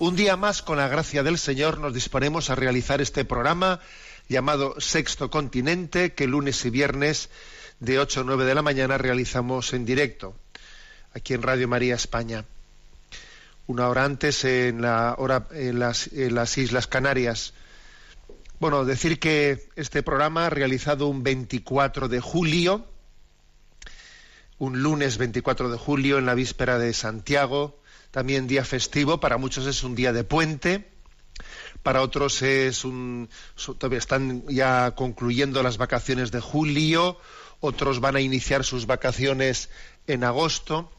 [0.00, 3.80] Un día más, con la gracia del Señor, nos disponemos a realizar este programa
[4.30, 7.28] llamado Sexto Continente, que lunes y viernes
[7.80, 10.34] de 8 a 9 de la mañana realizamos en directo,
[11.12, 12.46] aquí en Radio María España.
[13.66, 17.52] Una hora antes en, la hora, en, las, las Islas Canarias.
[18.58, 22.86] Bueno, decir que este programa realizado un 24 de julio,
[24.56, 27.79] un lunes 24 de julio en la víspera de Santiago,
[28.10, 30.88] también día festivo, para muchos es un día de puente,
[31.82, 33.28] para otros es un
[33.92, 37.18] están ya concluyendo las vacaciones de julio,
[37.60, 39.70] otros van a iniciar sus vacaciones
[40.06, 40.90] en agosto.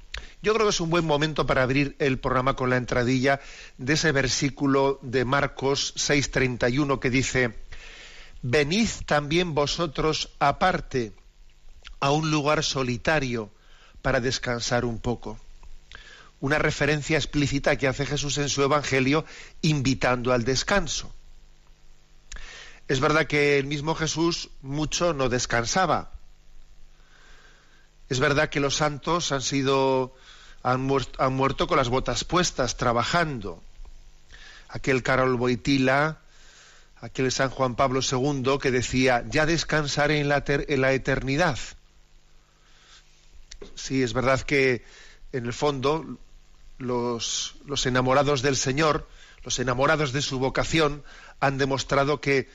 [0.42, 3.40] Yo creo que es un buen momento para abrir el programa con la entradilla
[3.78, 7.56] de ese versículo de Marcos 6:31 que dice:
[8.42, 11.14] Venid también vosotros aparte
[12.00, 13.52] a un lugar solitario
[14.02, 15.38] para descansar un poco.
[16.42, 19.26] Una referencia explícita que hace Jesús en su Evangelio
[19.62, 21.14] invitando al descanso.
[22.88, 26.12] Es verdad que el mismo Jesús mucho no descansaba.
[28.10, 30.14] Es verdad que los santos han sido
[30.64, 33.64] han muerto, han muerto con las botas puestas trabajando.
[34.68, 36.20] Aquel Carol Boitila,
[37.02, 41.58] aquel San Juan Pablo II que decía, ya descansaré en la, en la eternidad.
[43.76, 44.84] Sí, es verdad que
[45.32, 46.18] en el fondo
[46.82, 47.56] los,
[47.86, 49.08] enamorados del Señor,
[49.44, 51.04] los enamorados de su vocación,
[51.40, 52.50] han demostrado que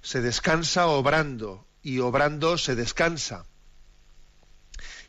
[0.00, 3.44] se descansa obrando y obrando se descansa.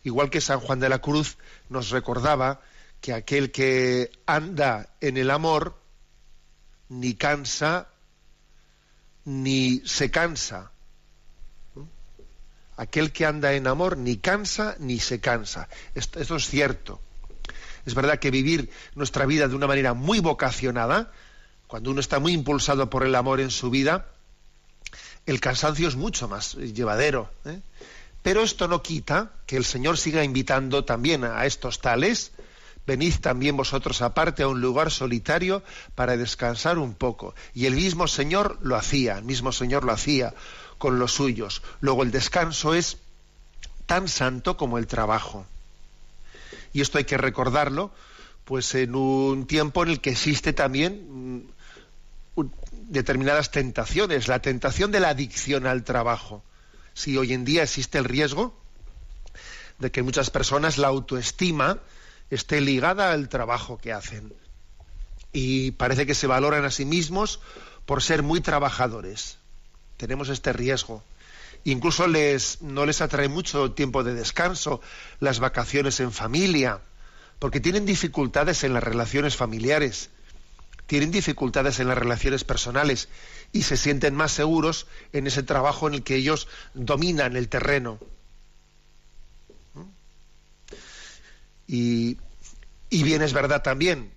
[0.03, 1.37] Igual que San Juan de la Cruz
[1.69, 2.61] nos recordaba
[2.99, 5.79] que aquel que anda en el amor
[6.89, 7.87] ni cansa
[9.25, 10.71] ni se cansa.
[12.75, 15.69] Aquel que anda en amor ni cansa ni se cansa.
[15.95, 16.99] Esto es cierto.
[17.85, 21.11] Es verdad que vivir nuestra vida de una manera muy vocacionada,
[21.67, 24.07] cuando uno está muy impulsado por el amor en su vida,
[25.25, 27.29] el cansancio es mucho más llevadero.
[27.45, 27.61] ¿eh?
[28.21, 32.31] Pero esto no quita que el Señor siga invitando también a estos tales,
[32.85, 35.63] venid también vosotros aparte a un lugar solitario
[35.95, 37.35] para descansar un poco.
[37.53, 40.33] Y el mismo Señor lo hacía, el mismo Señor lo hacía
[40.77, 41.61] con los suyos.
[41.81, 42.97] Luego el descanso es
[43.85, 45.45] tan santo como el trabajo.
[46.73, 47.91] Y esto hay que recordarlo,
[48.45, 51.45] pues en un tiempo en el que existe también
[52.35, 52.43] mm,
[52.89, 56.43] determinadas tentaciones, la tentación de la adicción al trabajo.
[56.93, 58.59] Si hoy en día existe el riesgo
[59.79, 61.79] de que muchas personas la autoestima
[62.29, 64.33] esté ligada al trabajo que hacen.
[65.31, 67.39] Y parece que se valoran a sí mismos
[67.85, 69.37] por ser muy trabajadores.
[69.97, 71.03] Tenemos este riesgo.
[71.65, 74.81] Incluso les, no les atrae mucho tiempo de descanso,
[75.19, 76.81] las vacaciones en familia,
[77.39, 80.09] porque tienen dificultades en las relaciones familiares,
[80.87, 83.07] tienen dificultades en las relaciones personales
[83.53, 87.99] y se sienten más seguros en ese trabajo en el que ellos dominan el terreno.
[91.65, 92.17] Y,
[92.89, 94.11] y bien es verdad también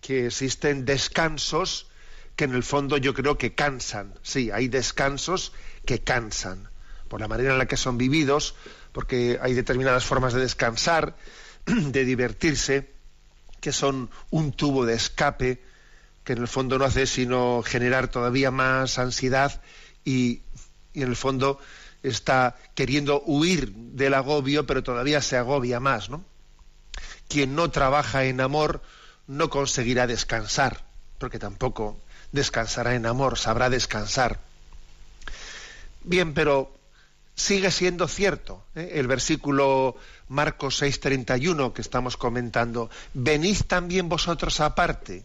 [0.00, 1.88] que existen descansos
[2.36, 4.14] que en el fondo yo creo que cansan.
[4.22, 5.52] Sí, hay descansos
[5.84, 6.68] que cansan
[7.08, 8.54] por la manera en la que son vividos,
[8.92, 11.16] porque hay determinadas formas de descansar,
[11.66, 12.90] de divertirse,
[13.60, 15.62] que son un tubo de escape
[16.24, 19.60] que en el fondo no hace sino generar todavía más ansiedad
[20.04, 20.42] y,
[20.92, 21.58] y en el fondo
[22.02, 26.24] está queriendo huir del agobio, pero todavía se agobia más, ¿no?
[27.28, 28.82] Quien no trabaja en amor
[29.26, 30.84] no conseguirá descansar,
[31.18, 32.00] porque tampoco
[32.32, 34.40] descansará en amor, sabrá descansar.
[36.04, 36.74] Bien, pero
[37.34, 38.92] sigue siendo cierto ¿eh?
[38.94, 39.96] el versículo
[40.28, 42.90] Marcos 6:31 que estamos comentando.
[43.14, 45.24] Venid también vosotros aparte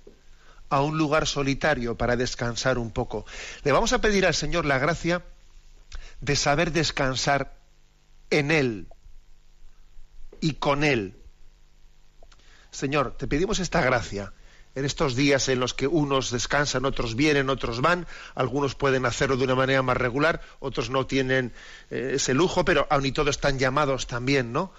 [0.70, 3.26] a un lugar solitario para descansar un poco.
[3.64, 5.24] Le vamos a pedir al Señor la gracia
[6.22, 7.56] de saber descansar
[8.30, 8.88] en Él
[10.42, 11.16] y con Él.
[12.72, 14.34] Señor, te pedimos esta gracia
[14.78, 19.36] en estos días en los que unos descansan, otros vienen, otros van, algunos pueden hacerlo
[19.36, 21.52] de una manera más regular, otros no tienen
[21.90, 24.72] eh, ese lujo, pero aun y todo están llamados también, ¿no?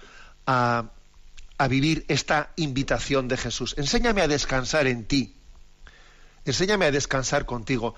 [0.47, 0.85] A,
[1.57, 3.75] a vivir esta invitación de Jesús.
[3.77, 5.35] Enséñame a descansar en ti.
[6.45, 7.93] Enséñame a descansar contigo.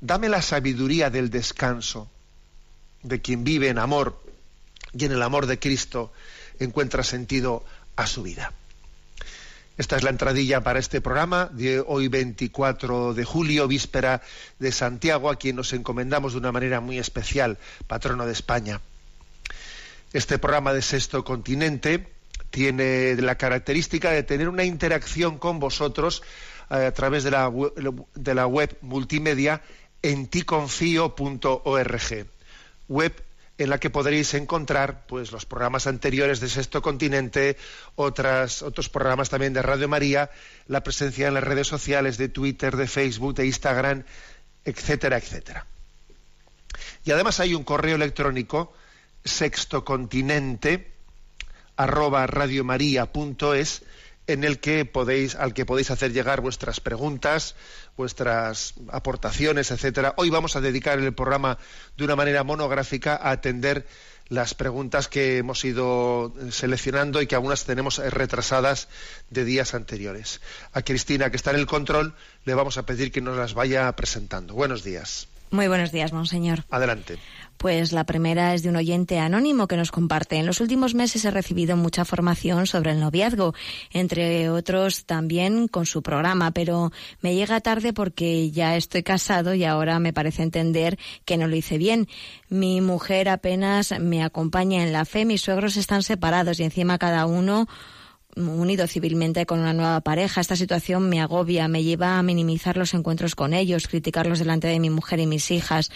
[0.00, 2.08] Dame la sabiduría del descanso
[3.02, 4.22] de quien vive en amor
[4.92, 6.12] y en el amor de Cristo
[6.60, 7.64] encuentra sentido
[7.96, 8.52] a su vida.
[9.80, 14.20] Esta es la entradilla para este programa de hoy 24 de julio, víspera
[14.58, 17.56] de Santiago, a quien nos encomendamos de una manera muy especial,
[17.86, 18.82] patrono de España.
[20.12, 22.06] Este programa de Sexto Continente
[22.50, 26.22] tiene la característica de tener una interacción con vosotros
[26.68, 29.62] eh, a través de la, web, multimedia
[30.02, 32.26] enticonfío.org.
[32.86, 33.22] Web
[33.60, 37.58] en la que podréis encontrar pues los programas anteriores de Sexto Continente,
[37.94, 40.30] otros programas también de Radio María,
[40.66, 44.04] la presencia en las redes sociales de Twitter, de Facebook, de Instagram,
[44.64, 45.66] etcétera, etcétera.
[47.04, 48.72] Y además hay un correo electrónico
[49.26, 50.92] sextocontinente
[51.76, 53.82] arroba radiomaria.es
[54.26, 57.56] en el que podéis, al que podéis hacer llegar vuestras preguntas,
[58.00, 60.14] vuestras aportaciones, etcétera.
[60.16, 61.58] Hoy vamos a dedicar el programa
[61.98, 63.86] de una manera monográfica a atender
[64.30, 68.88] las preguntas que hemos ido seleccionando y que algunas tenemos retrasadas
[69.28, 70.40] de días anteriores.
[70.72, 72.14] A Cristina, que está en el control,
[72.46, 74.54] le vamos a pedir que nos las vaya presentando.
[74.54, 75.28] Buenos días.
[75.50, 76.64] Muy buenos días, monseñor.
[76.70, 77.18] Adelante.
[77.56, 80.36] Pues la primera es de un oyente anónimo que nos comparte.
[80.36, 83.52] En los últimos meses he recibido mucha formación sobre el noviazgo,
[83.92, 89.64] entre otros también con su programa, pero me llega tarde porque ya estoy casado y
[89.64, 92.08] ahora me parece entender que no lo hice bien.
[92.48, 97.26] Mi mujer apenas me acompaña en la fe, mis suegros están separados y encima cada
[97.26, 97.68] uno
[98.36, 100.40] unido civilmente con una nueva pareja.
[100.40, 104.80] Esta situación me agobia, me lleva a minimizar los encuentros con ellos, criticarlos delante de
[104.80, 105.90] mi mujer y mis hijas.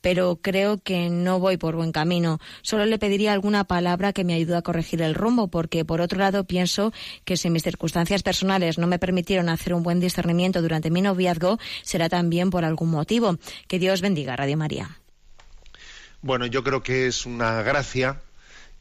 [0.00, 2.38] Pero creo que no voy por buen camino.
[2.62, 6.18] Solo le pediría alguna palabra que me ayude a corregir el rumbo, porque por otro
[6.18, 6.92] lado pienso
[7.24, 11.58] que si mis circunstancias personales no me permitieron hacer un buen discernimiento durante mi noviazgo,
[11.82, 13.38] será también por algún motivo.
[13.68, 15.00] Que Dios bendiga, Radio María.
[16.22, 18.22] Bueno, yo creo que es una gracia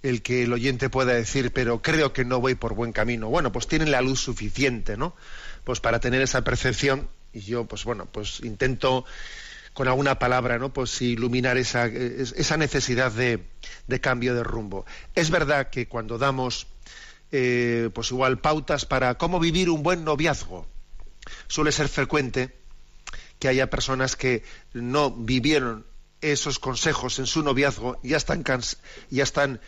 [0.06, 3.28] el que el oyente pueda decir, pero creo que no voy por buen camino.
[3.30, 5.16] Bueno, pues tienen la luz suficiente, ¿no?
[5.64, 9.06] Pues para tener esa percepción, y yo, pues bueno, pues intento
[9.74, 10.72] con alguna palabra, ¿no?
[10.72, 13.44] Pues iluminar esa, esa necesidad de,
[13.88, 14.86] de cambio de rumbo.
[15.16, 16.68] Es verdad que cuando damos,
[17.32, 20.68] eh, pues igual, pautas para cómo vivir un buen noviazgo,
[21.48, 22.56] suele ser frecuente
[23.40, 24.44] que haya personas que
[24.74, 25.86] no vivieron
[26.22, 28.44] esos consejos en su noviazgo, ya están,
[29.10, 29.60] ya están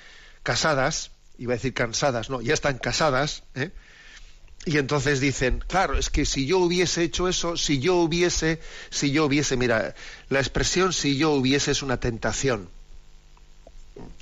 [0.47, 3.71] casadas, iba a decir cansadas, no, ya están casadas, ¿eh?
[4.65, 9.11] y entonces dicen, claro, es que si yo hubiese hecho eso, si yo hubiese, si
[9.11, 9.93] yo hubiese, mira,
[10.29, 12.69] la expresión si yo hubiese es una tentación.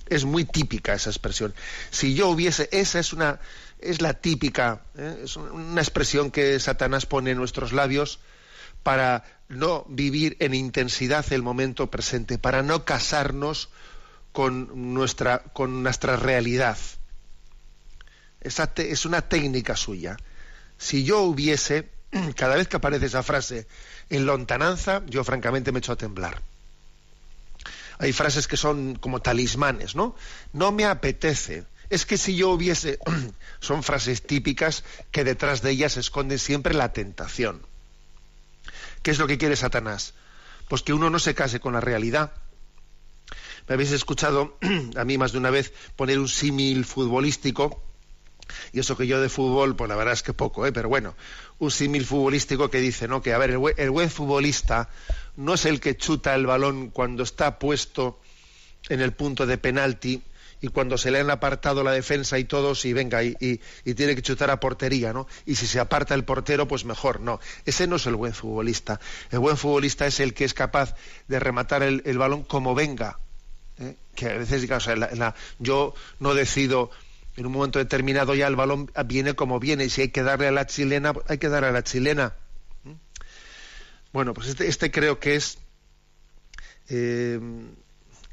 [0.10, 1.54] Es muy típica esa expresión.
[1.92, 3.40] Si yo hubiese, esa es una,
[3.78, 5.22] es la típica, ¿eh?
[5.26, 8.18] es una expresión que Satanás pone en nuestros labios
[8.82, 13.70] para no vivir en intensidad el momento presente, para no casarnos
[14.36, 16.78] con nuestra, con nuestra realidad.
[18.42, 20.18] Esa es una técnica suya.
[20.78, 21.90] Si yo hubiese,
[22.36, 23.66] cada vez que aparece esa frase
[24.10, 26.42] en lontananza, yo francamente me echo a temblar.
[27.98, 30.18] Hay frases que son como talismanes, ¿no?
[30.52, 31.64] No me apetece.
[31.90, 33.00] Es que si yo hubiese,
[33.62, 37.62] son frases típicas que detrás de ellas se esconde siempre la tentación.
[39.02, 40.14] ¿Qué es lo que quiere Satanás?
[40.68, 42.34] Pues que uno no se case con la realidad,
[43.68, 44.58] me habéis escuchado
[44.96, 47.82] a mí más de una vez poner un símil futbolístico,
[48.74, 50.72] y eso que yo de fútbol, pues la verdad es que poco, ¿eh?
[50.72, 51.16] pero bueno,
[51.60, 53.22] un símil futbolístico que dice, ¿no?
[53.22, 54.90] Que, a ver, el buen, el buen futbolista
[55.36, 58.20] no es el que chuta el balón cuando está puesto
[58.90, 60.22] en el punto de penalti
[60.62, 64.22] y cuando se le han apartado la defensa y todos y venga y, tiene que
[64.22, 65.28] chutar a portería, ¿no?
[65.46, 67.40] Y si se aparta el portero, pues mejor, no.
[67.66, 69.00] Ese no es el buen futbolista.
[69.32, 70.96] El buen futbolista es el que es capaz
[71.28, 73.20] de rematar el, balón como venga.
[74.16, 74.68] Que a veces
[75.60, 76.92] yo no decido
[77.38, 80.48] en un momento determinado ya el balón viene como viene y si hay que darle
[80.48, 82.36] a la chilena hay que darle a la chilena.
[84.14, 85.58] Bueno pues este, este creo que es
[86.90, 87.40] eh,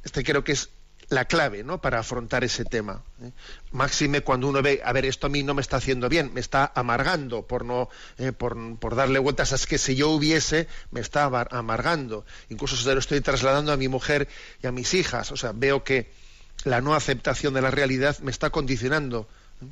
[0.05, 0.71] este creo que es
[1.13, 1.79] la clave ¿no?
[1.79, 3.03] para afrontar ese tema.
[3.23, 3.31] ¿eh?
[3.71, 6.41] Máxime cuando uno ve, a ver, esto a mí no me está haciendo bien, me
[6.41, 11.01] está amargando por no eh, por, darle vueltas a es que si yo hubiese, me
[11.01, 12.25] está amargando.
[12.49, 14.27] Incluso se lo estoy trasladando a mi mujer
[14.63, 15.31] y a mis hijas.
[15.33, 16.11] O sea, veo que
[16.65, 19.29] la no aceptación de la realidad me está condicionando.
[19.61, 19.67] ¿eh?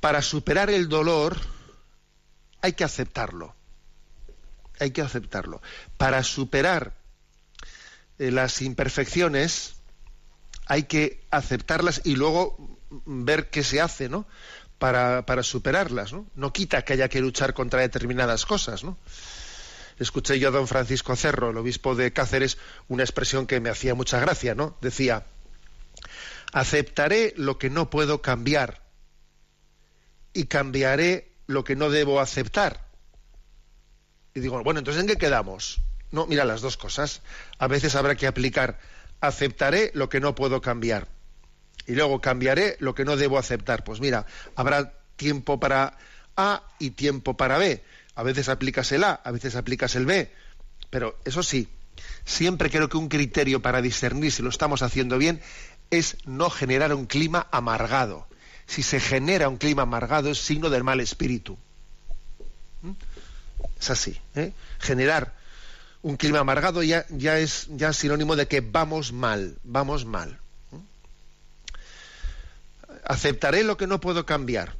[0.00, 1.36] Para superar el dolor
[2.62, 3.54] hay que aceptarlo.
[4.80, 5.60] Hay que aceptarlo.
[5.98, 6.97] Para superar
[8.18, 9.74] eh, las imperfecciones
[10.66, 14.26] hay que aceptarlas y luego ver qué se hace, ¿no?
[14.78, 16.26] Para, superarlas, ¿no?
[16.34, 18.96] No quita que haya que luchar contra determinadas cosas, ¿no?
[19.98, 23.94] Escuché yo a don Francisco Cerro, el obispo de Cáceres, una expresión que me hacía
[23.94, 24.76] mucha gracia, ¿no?
[24.80, 25.26] Decía,
[26.52, 28.82] aceptaré lo que no puedo cambiar
[30.32, 32.86] y cambiaré lo que no debo aceptar.
[34.34, 35.80] Y digo, bueno, entonces ¿en qué quedamos?
[36.10, 37.22] No, mira las dos cosas.
[37.58, 38.78] A veces habrá que aplicar
[39.20, 41.08] aceptaré lo que no puedo cambiar
[41.88, 43.82] y luego cambiaré lo que no debo aceptar.
[43.82, 45.96] Pues mira, habrá tiempo para
[46.36, 47.82] A y tiempo para B.
[48.14, 50.30] A veces aplicas el A, a veces aplicas el B.
[50.90, 51.68] Pero eso sí,
[52.24, 55.40] siempre creo que un criterio para discernir si lo estamos haciendo bien
[55.90, 58.26] es no generar un clima amargado.
[58.66, 61.56] Si se genera un clima amargado es signo del mal espíritu.
[62.82, 62.90] ¿Mm?
[63.80, 64.20] Es así.
[64.34, 64.52] ¿eh?
[64.78, 65.37] Generar
[66.08, 70.38] un clima amargado ya, ya es sinónimo de que vamos mal, vamos mal.
[73.04, 74.74] Aceptaré lo que no puedo cambiar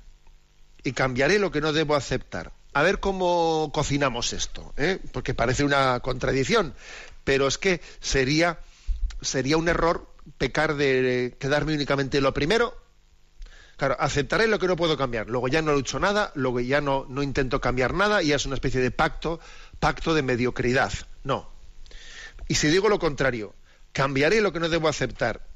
[0.82, 2.52] y cambiaré lo que no debo aceptar.
[2.72, 5.00] A ver cómo cocinamos esto, ¿eh?
[5.12, 6.72] porque parece una contradicción,
[7.24, 8.60] pero es que sería,
[9.20, 12.74] sería un error pecar de quedarme únicamente lo primero.
[13.78, 17.06] Claro, aceptaré lo que no puedo cambiar, luego ya no lucho nada, luego ya no,
[17.08, 19.38] no intento cambiar nada y es una especie de pacto
[19.78, 20.92] pacto de mediocridad.
[21.22, 21.48] No.
[22.48, 23.54] Y si digo lo contrario,
[23.92, 25.46] cambiaré lo que no debo aceptar.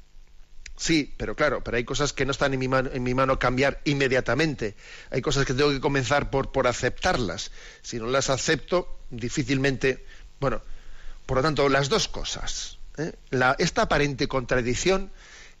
[0.77, 3.39] Sí, pero claro, pero hay cosas que no están en mi mano, en mi mano
[3.39, 4.77] cambiar inmediatamente.
[5.11, 7.51] Hay cosas que tengo que comenzar por, por aceptarlas.
[7.81, 10.05] Si no las acepto, difícilmente.
[10.39, 10.61] Bueno,
[11.25, 12.79] por lo tanto, las dos cosas.
[12.97, 13.11] ¿eh?
[13.57, 15.11] esta aparente contradicción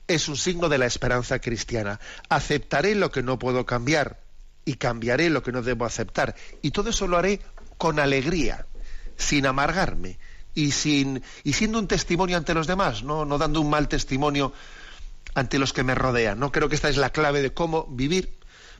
[0.07, 1.99] es un signo de la esperanza cristiana.
[2.29, 4.19] Aceptaré lo que no puedo cambiar
[4.65, 6.35] y cambiaré lo que no debo aceptar.
[6.61, 7.41] Y todo eso lo haré
[7.77, 8.65] con alegría,
[9.17, 10.19] sin amargarme
[10.53, 13.25] y, sin, y siendo un testimonio ante los demás, ¿no?
[13.25, 14.53] no dando un mal testimonio
[15.35, 16.39] ante los que me rodean.
[16.39, 18.37] No creo que esta es la clave de cómo vivir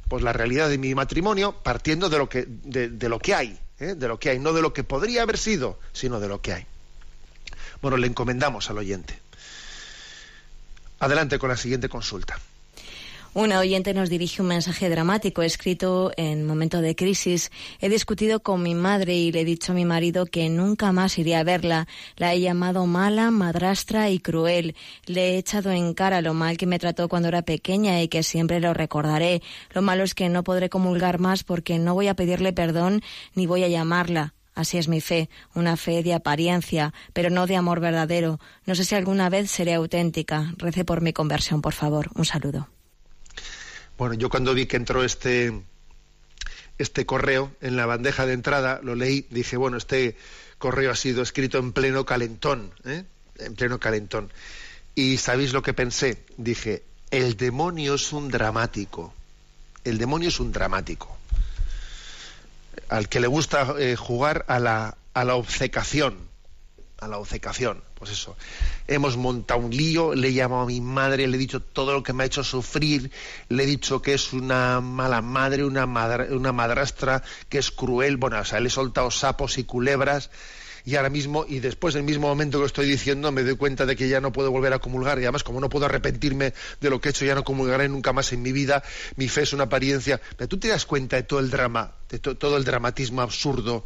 [0.07, 3.95] pues la realidad de mi matrimonio partiendo de lo que, de, lo que hay, ¿eh?
[3.95, 6.53] de lo que hay, no de lo que podría haber sido, sino de lo que
[6.53, 6.65] hay.
[7.81, 9.22] Bueno, le encomendamos al oyente.
[11.03, 12.39] Adelante con la siguiente consulta.
[13.33, 17.51] Una oyente nos dirige un mensaje dramático escrito en momento de crisis.
[17.81, 21.17] He discutido con mi madre y le he dicho a mi marido que nunca más
[21.17, 21.87] iría a verla.
[22.15, 24.77] La he llamado mala, madrastra y cruel.
[25.05, 28.23] Le he echado en cara lo mal que me trató cuando era pequeña y que
[28.23, 29.41] siempre lo recordaré.
[29.73, 33.01] Lo malo es que no podré comulgar más porque no voy a pedirle perdón
[33.35, 34.35] ni voy a llamarla.
[34.55, 38.39] Así es mi fe, una fe de apariencia, pero no de amor verdadero.
[38.65, 40.53] No sé si alguna vez seré auténtica.
[40.57, 42.09] Rece por mi conversión, por favor.
[42.13, 42.69] Un saludo.
[43.97, 45.63] Bueno, yo cuando vi que entró este,
[46.77, 50.17] este correo en la bandeja de entrada, lo leí, dije, bueno, este
[50.57, 53.03] correo ha sido escrito en pleno calentón, ¿eh?
[53.39, 54.31] en pleno calentón.
[54.95, 56.23] Y ¿sabéis lo que pensé?
[56.37, 59.13] Dije, el demonio es un dramático.
[59.83, 61.17] El demonio es un dramático.
[62.89, 66.17] Al que le gusta eh, jugar a la, a la obcecación,
[66.99, 67.83] a la obcecación.
[67.95, 68.35] Pues eso,
[68.87, 72.03] hemos montado un lío, le he llamado a mi madre, le he dicho todo lo
[72.03, 73.11] que me ha hecho sufrir,
[73.49, 78.39] le he dicho que es una mala madre, una, una madrastra, que es cruel, bueno,
[78.39, 80.29] o sea, le he soltado sapos y culebras
[80.85, 83.95] y ahora mismo, y después del mismo momento que estoy diciendo, me doy cuenta de
[83.95, 86.99] que ya no puedo volver a comulgar, y además como no puedo arrepentirme de lo
[86.99, 88.83] que he hecho, ya no comulgaré nunca más en mi vida,
[89.15, 90.19] mi fe es una apariencia.
[90.35, 93.85] Pero tú te das cuenta de todo el drama, de todo el dramatismo absurdo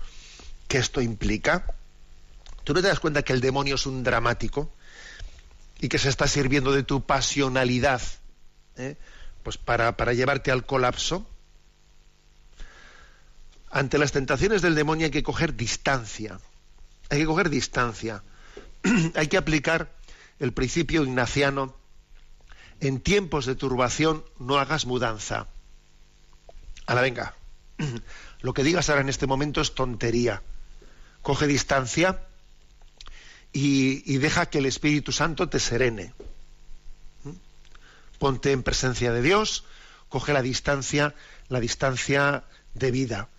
[0.68, 1.76] que esto implica.
[2.64, 4.74] ¿Tú no te das cuenta que el demonio es un dramático
[5.80, 8.02] y que se está sirviendo de tu pasionalidad
[8.76, 8.98] ¿eh?
[9.44, 11.30] pues para, para llevarte al colapso?
[13.70, 16.40] Ante las tentaciones del demonio hay que coger distancia.
[17.10, 18.24] Hay que coger distancia.
[19.16, 19.92] hay que aplicar
[20.40, 21.76] el principio ignaciano.
[22.80, 25.48] En tiempos de turbación no hagas mudanza.
[26.88, 27.34] la venga.
[28.42, 30.44] Lo que digas ahora en este momento es tontería.
[31.22, 32.22] Coge distancia
[33.52, 36.14] y, deja que el Espíritu Santo te serene.
[37.24, 37.32] ¿Mm?
[38.20, 39.64] Ponte en presencia de Dios,
[40.10, 41.16] coge la distancia,
[41.50, 42.44] la distancia
[42.76, 43.30] de vida.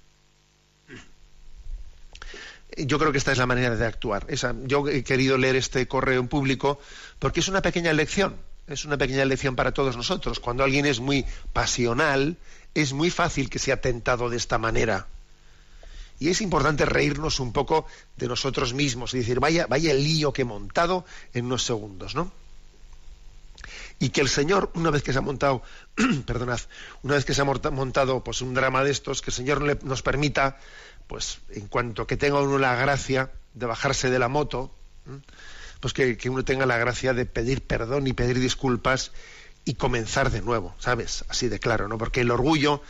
[2.87, 4.27] Yo creo que esta es la manera de actuar.
[4.29, 6.79] Esa, yo he querido leer este correo en público
[7.19, 10.41] porque es una pequeña lección, es una pequeña lección para todos nosotros.
[10.41, 12.37] Cuando alguien es muy pasional,
[12.75, 15.07] es muy fácil que sea tentado de esta manera.
[16.21, 20.33] Y es importante reírnos un poco de nosotros mismos y decir, vaya, vaya el lío
[20.33, 22.33] que he montado en unos segundos, ¿no?
[24.01, 25.63] Y que el Señor, una vez que se ha montado,
[26.27, 26.61] perdonad,
[27.03, 30.03] una vez que se ha montado pues un drama de estos, que el Señor nos
[30.03, 30.59] permita,
[31.09, 34.73] pues en cuanto que tenga uno la gracia de bajarse de la moto,
[35.81, 39.11] pues que, que uno tenga la gracia de pedir perdón y pedir disculpas
[39.65, 41.25] y comenzar de nuevo, ¿sabes?
[41.29, 41.99] Así de claro, ¿no?
[41.99, 42.83] Porque el orgullo,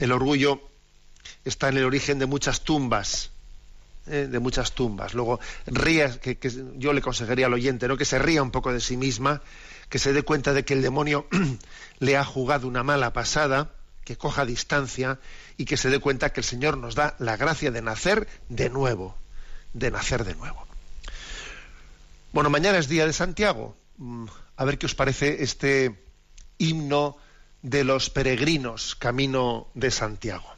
[0.00, 0.60] el orgullo
[1.44, 3.30] está en el origen de muchas tumbas,
[4.06, 4.28] ¿eh?
[4.30, 5.14] de muchas tumbas.
[5.14, 6.38] Luego, ría, que,
[6.76, 7.96] yo le consejería al oyente, ¿no?
[7.96, 9.42] Que se ría un poco de sí misma,
[9.88, 11.26] que se dé cuenta de que el demonio
[11.98, 13.70] le ha jugado una mala pasada,
[14.04, 15.18] que coja distancia
[15.56, 18.70] y que se dé cuenta que el Señor nos da la gracia de nacer de
[18.70, 19.16] nuevo,
[19.72, 20.66] de nacer de nuevo.
[22.32, 23.76] Bueno, mañana es día de Santiago.
[23.98, 26.02] Mm, a ver qué os parece este
[26.58, 27.16] himno
[27.62, 30.48] de los peregrinos camino de Santiago.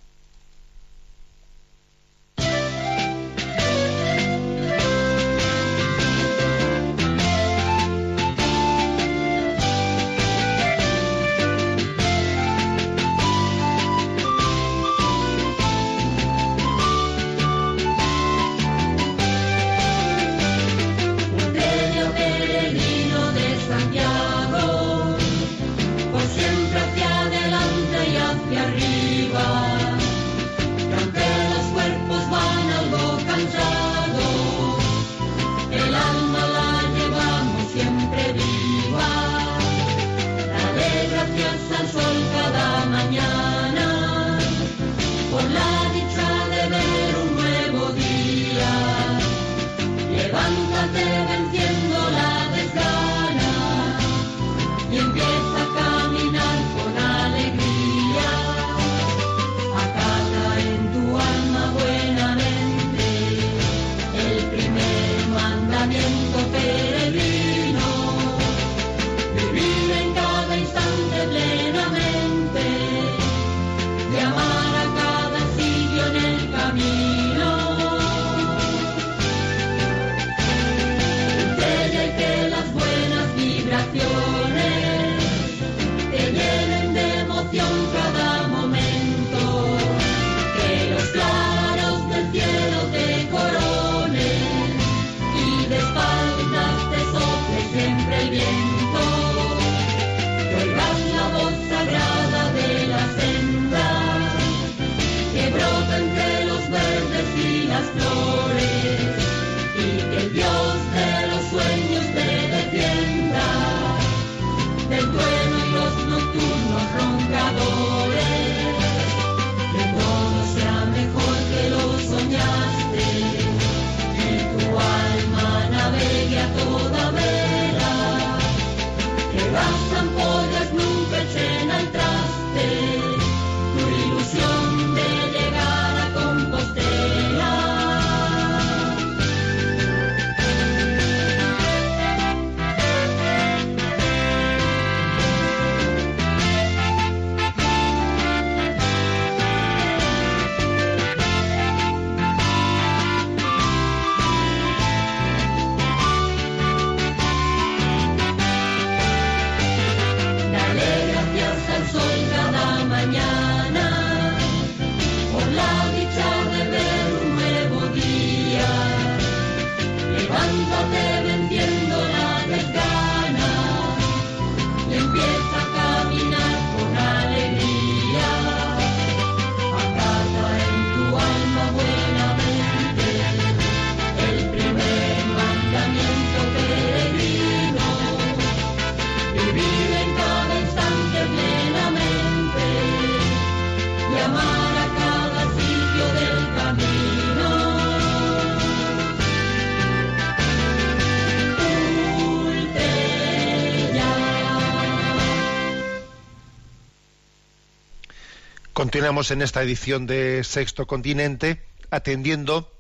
[208.95, 212.71] Continuamos en esta edición de Sexto Continente atendiendo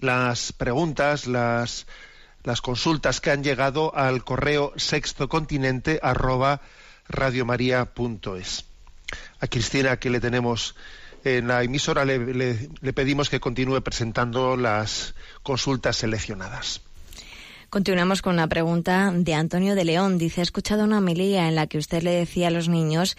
[0.00, 1.86] las preguntas, las,
[2.60, 6.60] consultas que han llegado al correo sextocontinente arroba
[7.06, 8.64] radiomaria.es.
[9.38, 10.74] A Cristina que le tenemos
[11.22, 12.18] en la emisora le,
[12.92, 16.80] pedimos que continúe presentando las consultas seleccionadas.
[17.70, 20.18] Continuamos con una pregunta de Antonio de León.
[20.18, 23.16] Dice, he escuchado una homilía en la que usted le decía a los niños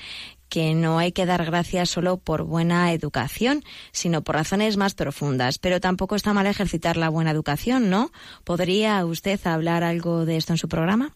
[0.53, 5.57] que no hay que dar gracias solo por buena educación, sino por razones más profundas.
[5.57, 8.11] Pero tampoco está mal ejercitar la buena educación, ¿no?
[8.43, 11.15] ¿Podría usted hablar algo de esto en su programa?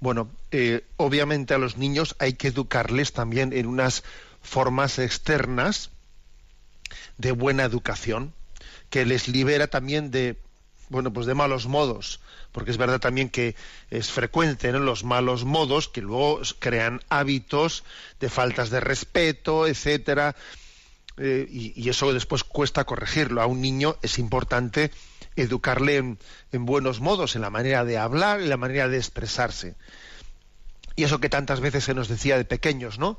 [0.00, 4.04] Bueno, eh, obviamente a los niños hay que educarles también en unas
[4.42, 5.88] formas externas
[7.16, 8.34] de buena educación,
[8.90, 10.36] que les libera también de
[10.90, 12.20] bueno, pues de malos modos,
[12.54, 13.56] porque es verdad también que
[13.90, 17.82] es frecuente en los malos modos que luego crean hábitos
[18.20, 20.36] de faltas de respeto, etcétera,
[21.16, 23.42] eh, y, eso después cuesta corregirlo.
[23.42, 24.92] A un niño es importante
[25.34, 26.18] educarle en,
[26.64, 29.74] buenos modos, en la manera de hablar, en la manera de expresarse.
[30.94, 33.18] Y eso que tantas veces se nos decía de pequeños, ¿no?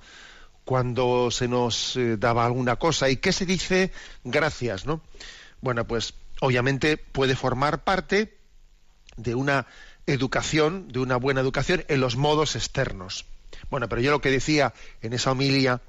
[0.63, 3.91] Cuando se nos eh, daba alguna cosa, ¿y qué se dice?
[4.23, 5.01] Gracias, ¿no?
[5.59, 8.44] Bueno, pues obviamente puede formar parte
[9.17, 9.67] de una
[10.05, 13.25] educación, de una buena educación en los modos externos.
[13.69, 15.81] Bueno, pero yo lo que decía en esa homilia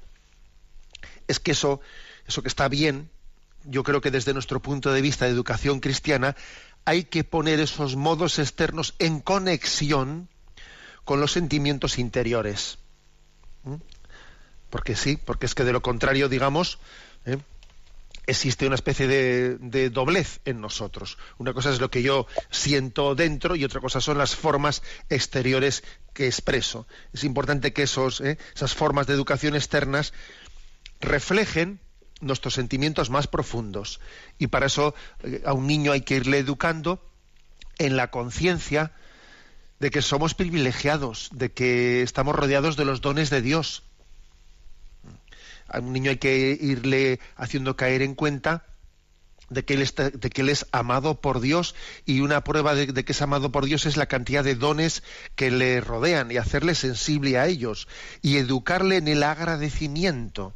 [1.27, 1.81] es que eso,
[2.27, 3.09] eso que está bien,
[3.65, 6.35] yo creo que desde nuestro punto de vista de educación cristiana
[6.85, 10.29] hay que poner esos modos externos en conexión
[11.03, 12.79] con los sentimientos interiores.
[13.63, 13.75] ¿Mm?
[14.69, 16.79] Porque sí, porque es que de lo contrario, digamos,
[17.25, 17.37] ¿eh?
[18.27, 21.17] Existe una especie de, doblez en nosotros.
[21.37, 25.83] Una cosa es lo que yo siento dentro y otra cosa son las formas exteriores
[26.13, 26.87] que expreso.
[27.13, 30.13] Es importante que esos, eh, esas formas de educación externas
[30.99, 31.79] reflejen
[32.19, 33.99] nuestros sentimientos más profundos.
[34.37, 37.01] Y para eso eh, a un niño hay que irle educando
[37.79, 38.91] en la conciencia
[39.79, 43.83] de que somos privilegiados, de que estamos rodeados de los dones de Dios,
[45.69, 48.65] a un niño hay que irle haciendo caer en cuenta
[49.49, 51.75] de que, él de que él es amado por Dios
[52.05, 55.03] y una prueba de, que es amado por Dios es la cantidad de dones
[55.35, 57.87] que le rodean y hacerle sensible a ellos
[58.21, 60.53] y educarle en el agradecimiento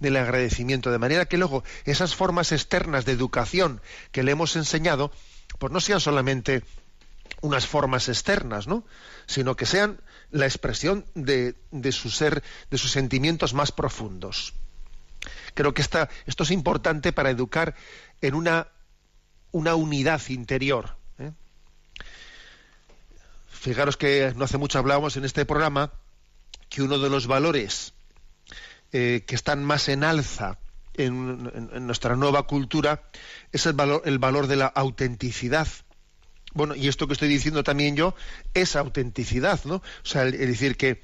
[0.00, 3.80] del agradecimiento de manera que luego esas formas externas de educación
[4.10, 5.12] que le hemos enseñado
[5.58, 6.64] pues no sean solamente
[7.42, 8.84] unas formas externas, ¿no?
[9.26, 10.00] sino que sean
[10.34, 11.54] la expresión de,
[11.92, 14.52] su ser, de sus sentimientos más profundos.
[15.54, 17.76] Creo que esto es importante para educar
[18.20, 18.66] en una,
[19.52, 20.96] una unidad interior.
[21.20, 21.30] ¿eh?
[23.46, 25.92] Fijaros que no hace mucho hablábamos en este programa
[26.68, 27.94] que uno de los valores
[28.92, 30.58] eh, que están más en alza
[30.94, 33.02] en, nuestra nueva cultura
[33.52, 35.68] es el valor, el valor de la autenticidad.
[36.54, 38.14] Bueno, y esto que estoy diciendo también yo
[38.54, 39.76] es autenticidad, ¿no?
[39.76, 41.02] O sea, es decir que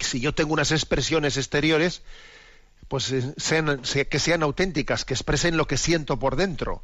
[0.00, 2.02] si yo tengo unas expresiones exteriores,
[2.88, 6.82] pues eh, que sean auténticas, que expresen lo que siento por dentro,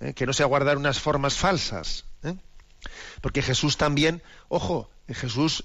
[0.00, 0.14] ¿eh?
[0.14, 2.04] que no sea guardar unas formas falsas.
[2.22, 2.36] ¿eh?
[3.20, 5.64] Porque Jesús también, ojo, Jesús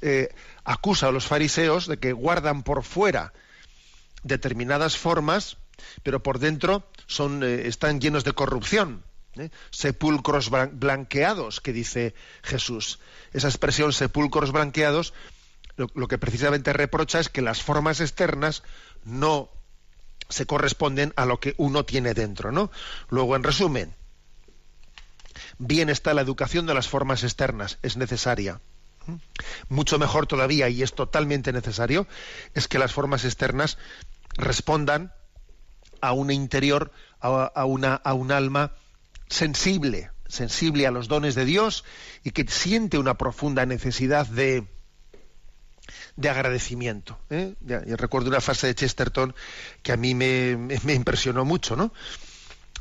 [0.63, 3.31] acusa a los fariseos de que guardan por fuera
[4.23, 5.57] determinadas formas,
[6.01, 9.03] pero por dentro son, están llenos de corrupción.
[9.37, 9.49] ¿Eh?
[9.71, 12.99] sepulcros blanqueados que dice Jesús.
[13.33, 15.13] Esa expresión sepulcros blanqueados
[15.77, 18.63] lo, que precisamente reprocha es que las formas externas
[19.03, 19.49] no
[20.29, 22.71] se corresponden a lo que uno tiene dentro, ¿no?
[23.09, 23.93] Luego, en resumen,
[25.57, 28.61] bien está la educación de las formas externas, es necesaria.
[29.69, 32.07] Mucho mejor todavía, y es totalmente necesario,
[32.53, 33.77] es que las formas externas
[34.37, 35.13] respondan
[36.01, 38.73] a un interior, a, una, a un alma
[39.27, 41.83] sensible, sensible a los dones de Dios
[42.23, 44.65] y que siente una profunda necesidad de,
[46.15, 47.17] de agradecimiento.
[47.29, 47.55] ¿eh?
[47.97, 49.35] recuerdo una frase de Chesterton
[49.81, 50.57] que a mí me,
[50.93, 51.93] impresionó mucho, ¿no?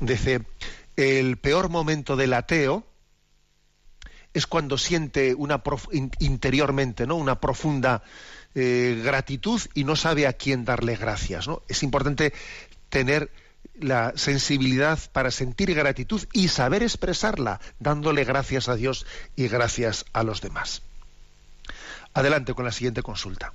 [0.00, 0.42] Dice,
[0.96, 2.86] el peor momento del ateo
[4.32, 5.62] es cuando siente una
[6.18, 7.14] interiormente, ¿no?
[7.14, 8.02] Una profunda
[8.56, 11.62] eh, gratitud y no sabe a quién darle gracias, ¿no?
[11.68, 12.32] Es importante
[12.88, 13.30] tener
[13.74, 20.22] la sensibilidad para sentir gratitud y saber expresarla, dándole gracias a Dios y gracias a
[20.22, 20.82] los demás.
[22.14, 23.52] Adelante con la siguiente consulta.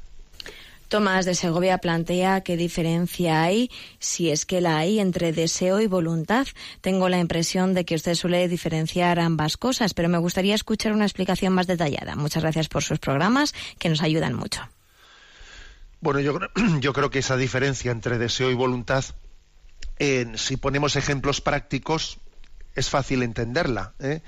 [0.89, 3.69] Tomás de Segovia plantea qué diferencia hay,
[3.99, 6.47] si es que la hay, entre deseo y voluntad.
[6.81, 11.05] Tengo la impresión de que usted suele diferenciar ambas cosas, pero me gustaría escuchar una
[11.05, 12.15] explicación más detallada.
[12.15, 14.67] Muchas gracias por sus programas, que nos ayudan mucho.
[16.01, 16.39] Bueno, yo,
[16.79, 19.05] yo creo que esa diferencia entre deseo y voluntad
[20.35, 22.19] si ponemos ejemplos prácticos,
[22.75, 23.93] es fácil entenderla.
[23.99, 24.21] ¿eh?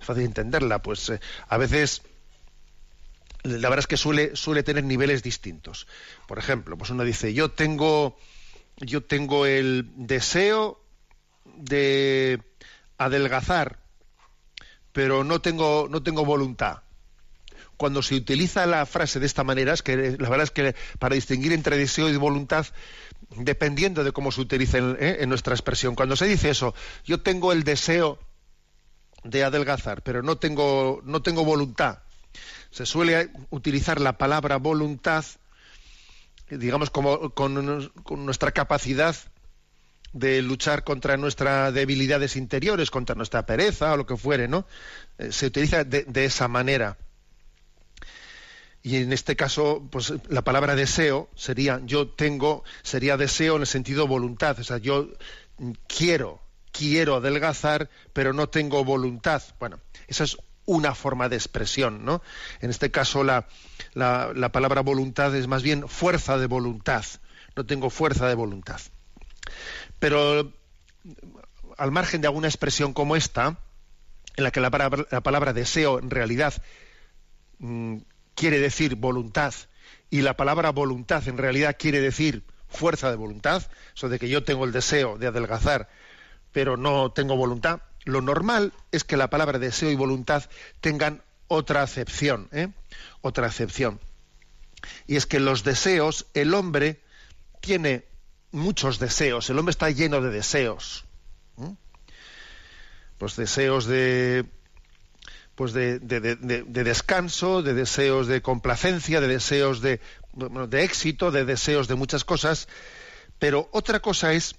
[0.00, 0.80] Es fácil entenderla.
[0.82, 2.02] Pues eh, a veces
[3.42, 5.86] la verdad es que suele, suele tener niveles distintos.
[6.26, 8.18] Por ejemplo, pues uno dice, yo tengo,
[8.78, 10.80] yo tengo el deseo
[11.56, 12.42] de
[12.98, 13.78] adelgazar,
[14.92, 16.82] pero no tengo, no tengo voluntad.
[17.76, 21.14] Cuando se utiliza la frase de esta manera, es que la verdad es que para
[21.14, 22.66] distinguir entre deseo y voluntad,
[23.36, 25.18] dependiendo de cómo se utilice en, ¿eh?
[25.20, 28.18] en nuestra expresión, cuando se dice eso, yo tengo el deseo
[29.24, 31.98] de adelgazar, pero no tengo, no tengo voluntad.
[32.70, 35.24] Se suele utilizar la palabra voluntad,
[36.50, 37.90] digamos, como con,
[38.24, 39.16] nuestra capacidad
[40.12, 44.66] de luchar contra nuestras debilidades interiores, contra nuestra pereza o lo que fuere, ¿no?
[45.18, 46.96] Eh, se utiliza de, esa manera.
[48.86, 53.66] Y en este caso, pues la palabra deseo sería yo tengo, sería deseo en el
[53.66, 55.08] sentido voluntad, o sea, yo
[55.88, 59.42] quiero, quiero adelgazar, pero no tengo voluntad.
[59.58, 62.22] Bueno, esa es una forma de expresión, ¿no?
[62.60, 63.48] En este caso la,
[63.94, 67.04] la, palabra voluntad es más bien fuerza de voluntad.
[67.56, 68.80] No tengo fuerza de voluntad.
[69.98, 70.52] Pero
[71.76, 73.58] al margen de alguna expresión como esta,
[74.36, 76.54] en la que la palabra, la palabra deseo en realidad
[77.58, 77.96] mmm,
[78.36, 79.52] quiere decir voluntad
[80.10, 84.44] y la palabra voluntad en realidad quiere decir fuerza de voluntad, eso de que yo
[84.44, 85.88] tengo el deseo de adelgazar,
[86.52, 90.44] pero no tengo voluntad, lo normal es que la palabra deseo y voluntad
[90.80, 92.68] tengan otra acepción, ¿eh?
[93.20, 94.00] otra acepción.
[95.06, 97.00] Y es que los deseos, el hombre
[97.60, 98.04] tiene
[98.52, 101.04] muchos deseos, el hombre está lleno de deseos.
[101.58, 101.74] ¿eh?
[103.18, 104.44] Pues deseos de
[105.56, 110.00] pues de, de, de, de, descanso, de deseos de complacencia, de deseos de,
[110.34, 112.68] de éxito, de deseos de muchas cosas,
[113.38, 114.54] pero otra cosa es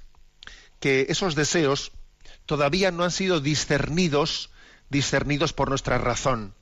[0.79, 1.91] que esos deseos
[2.47, 4.49] todavía no han sido discernidos,
[4.89, 6.55] discernidos por nuestra razón.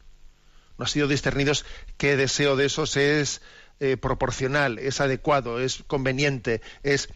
[0.77, 1.65] No han sido discernidos
[1.97, 3.41] qué deseo de esos es
[3.79, 7.07] eh, proporcional, es adecuado, es conveniente, es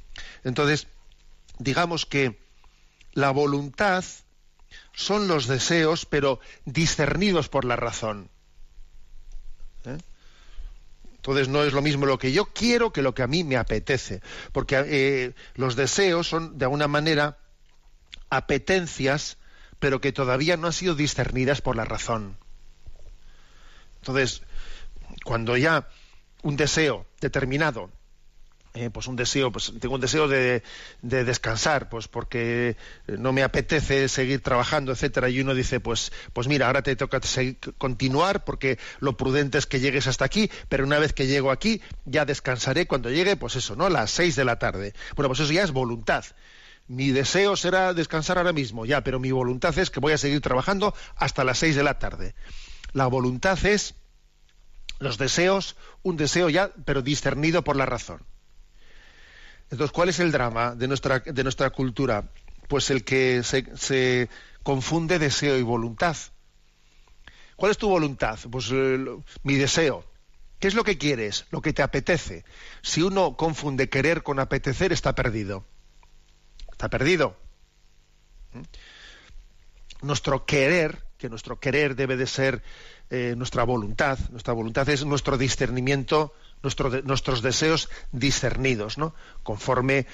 [0.46, 0.88] entonces
[1.58, 2.40] digamos que
[3.12, 4.06] la voluntad
[4.94, 8.30] son los deseos, pero discernidos por la razón.
[9.86, 9.98] ¿Eh?
[11.16, 13.58] Entonces no es lo mismo lo que yo quiero que lo que a mí me
[13.58, 14.22] apetece,
[14.52, 17.38] porque eh, los deseos son de alguna manera
[18.30, 19.38] apetencias,
[19.80, 22.38] pero que todavía no han sido discernidas por la razón.
[23.98, 24.44] Entonces,
[25.26, 25.90] cuando ya
[26.42, 27.92] un deseo determinado
[28.80, 30.64] eh, pues un deseo, pues tengo un deseo de,
[31.02, 36.48] de, descansar, pues porque no me apetece seguir trabajando, etcétera, y uno dice, pues, pues
[36.48, 40.86] mira, ahora te toca seguir, continuar porque lo prudente es que llegues hasta aquí, pero
[40.86, 43.90] una vez que llego aquí, ya descansaré cuando llegue, pues eso, ¿no?
[43.90, 44.94] Las seis de la tarde.
[45.18, 46.24] Bueno, pues eso ya es voluntad.
[46.88, 50.40] Mi deseo será descansar ahora mismo, ya, pero mi voluntad es que voy a seguir
[50.40, 52.34] trabajando hasta las seis de la tarde.
[52.94, 53.96] La voluntad es
[55.00, 58.22] los deseos, un deseo ya, pero discernido por la razón.
[59.72, 62.32] Entonces, ¿cuál es el drama de nuestra, de nuestra cultura?
[62.68, 64.30] Pues el que se,
[64.64, 66.18] confunde deseo y voluntad.
[67.56, 68.40] ¿Cuál es tu voluntad?
[68.52, 69.06] Pues eh,
[69.44, 70.06] mi deseo.
[70.60, 71.46] ¿Qué es lo que quieres?
[71.52, 72.44] Lo que te apetece.
[72.82, 75.66] Si uno confunde querer con apetecer, está perdido.
[76.72, 77.38] Está perdido.
[78.54, 78.62] ¿Mm?
[80.02, 82.64] Nuestro querer, que nuestro querer debe de ser
[83.10, 84.18] eh, nuestra voluntad.
[84.32, 89.14] Nuestra voluntad es nuestro discernimiento nuestros deseos discernidos, ¿no?
[89.44, 90.08] Conforme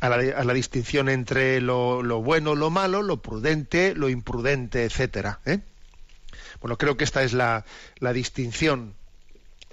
[0.00, 4.84] a la, a la distinción entre lo, lo, bueno, lo malo, lo prudente, lo imprudente,
[4.84, 5.40] etcétera.
[5.44, 5.60] ¿eh?
[6.60, 7.64] Bueno, creo que esta es la,
[7.98, 8.94] la distinción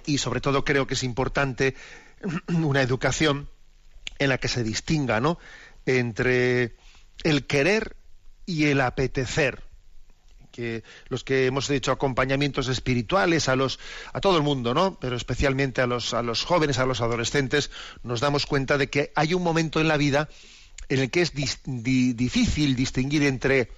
[0.04, 1.74] y sobre todo creo que es importante
[2.48, 3.48] una educación
[4.18, 5.38] en la que se distinga, ¿no?
[5.84, 6.76] Entre
[7.22, 7.96] el querer
[8.46, 9.65] y el apetecer
[10.56, 13.78] que los que hemos hecho acompañamientos espirituales a los
[14.14, 14.98] a todo el mundo, ¿no?
[14.98, 17.70] Pero especialmente a los a los jóvenes, a los adolescentes,
[18.02, 20.30] nos damos cuenta de que hay un momento en la vida
[20.88, 23.68] en el que es di, di, difícil distinguir entre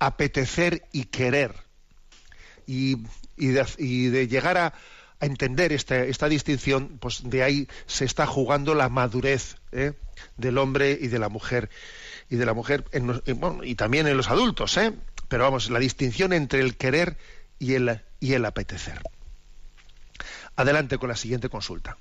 [0.00, 1.54] apetecer y querer.
[2.66, 2.96] Y,
[3.36, 4.74] de, y de, llegar a,
[5.20, 9.92] entender esta, esta, distinción, pues de ahí se está jugando la madurez ¿eh?
[10.38, 11.68] del hombre y de la mujer
[12.30, 13.06] y de la mujer en,
[13.40, 14.92] bueno, y también en los adultos, ¿eh?
[15.30, 17.16] Pero vamos, la distinción entre el querer
[17.60, 19.00] y el, y el apetecer.
[20.56, 21.96] Adelante con la siguiente consulta.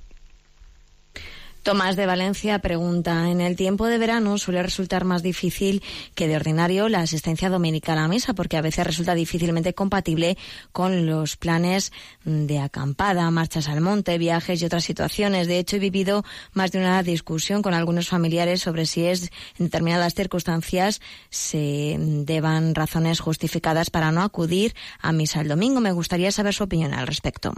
[1.63, 5.83] Tomás de Valencia pregunta, en el tiempo de verano suele resultar más difícil
[6.15, 10.37] que de ordinario la asistencia dominical a misa, porque a veces resulta difícilmente compatible
[10.71, 11.91] con los planes
[12.23, 15.47] de acampada, marchas al monte, viajes y otras situaciones.
[15.47, 19.23] De hecho, he vivido más de una discusión con algunos familiares sobre si es
[19.57, 25.81] en determinadas circunstancias se deban razones justificadas para no acudir a misa el domingo.
[25.81, 27.53] Me gustaría saber su opinión al respecto.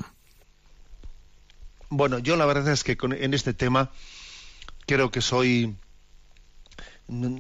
[1.93, 3.91] Bueno, yo la verdad es que con, en este tema
[4.87, 5.75] creo que soy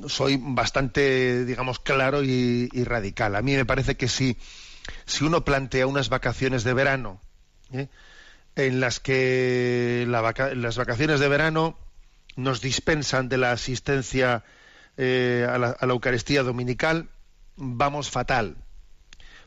[0.07, 3.37] soy bastante, digamos, claro y, radical.
[3.37, 4.35] A mí me parece que si,
[5.05, 7.21] si uno plantea unas vacaciones de verano,
[7.71, 7.87] ¿eh?
[8.57, 11.77] en las que las vacaciones de verano
[12.35, 14.43] nos dispensan de la asistencia
[14.97, 17.07] eh, la, a, la, Eucaristía Dominical,
[17.55, 18.57] vamos fatal.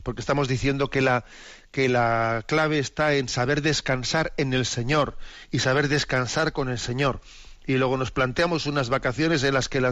[0.05, 1.25] Porque estamos diciendo que la,
[1.71, 5.17] que la clave está en saber descansar en el Señor
[5.49, 7.21] y saber descansar con el Señor
[7.65, 9.91] y luego nos planteamos unas vacaciones en las que la,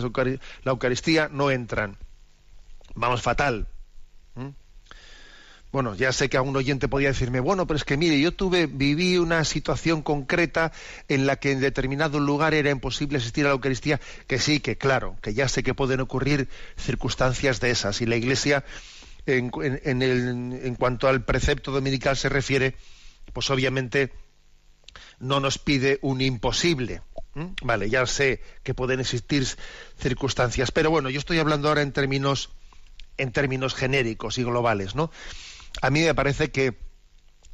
[0.65, 1.97] Eucaristía no entran.
[2.93, 3.67] Vamos fatal.
[4.35, 4.49] ¿Mm?
[5.71, 8.31] Bueno, ya sé que a un oyente podía decirme, bueno, pero es que mire, yo
[8.31, 10.71] tuve, viví una situación concreta
[11.07, 14.77] en la que en determinado lugar era imposible asistir a la Eucaristía, que sí, que
[14.77, 16.47] claro, que ya sé que pueden ocurrir
[16.77, 18.01] circunstancias de esas.
[18.01, 18.63] Y la Iglesia,
[19.25, 19.51] en,
[20.53, 22.75] en cuanto al precepto dominical se refiere,
[23.33, 24.11] pues obviamente
[25.19, 27.01] no nos pide un imposible.
[27.63, 29.47] Vale, ya sé que pueden existir
[29.97, 32.51] circunstancias, pero bueno, yo estoy hablando ahora en términos,
[33.17, 35.09] en términos genéricos y globales, ¿no?
[35.81, 36.77] A mí me parece que,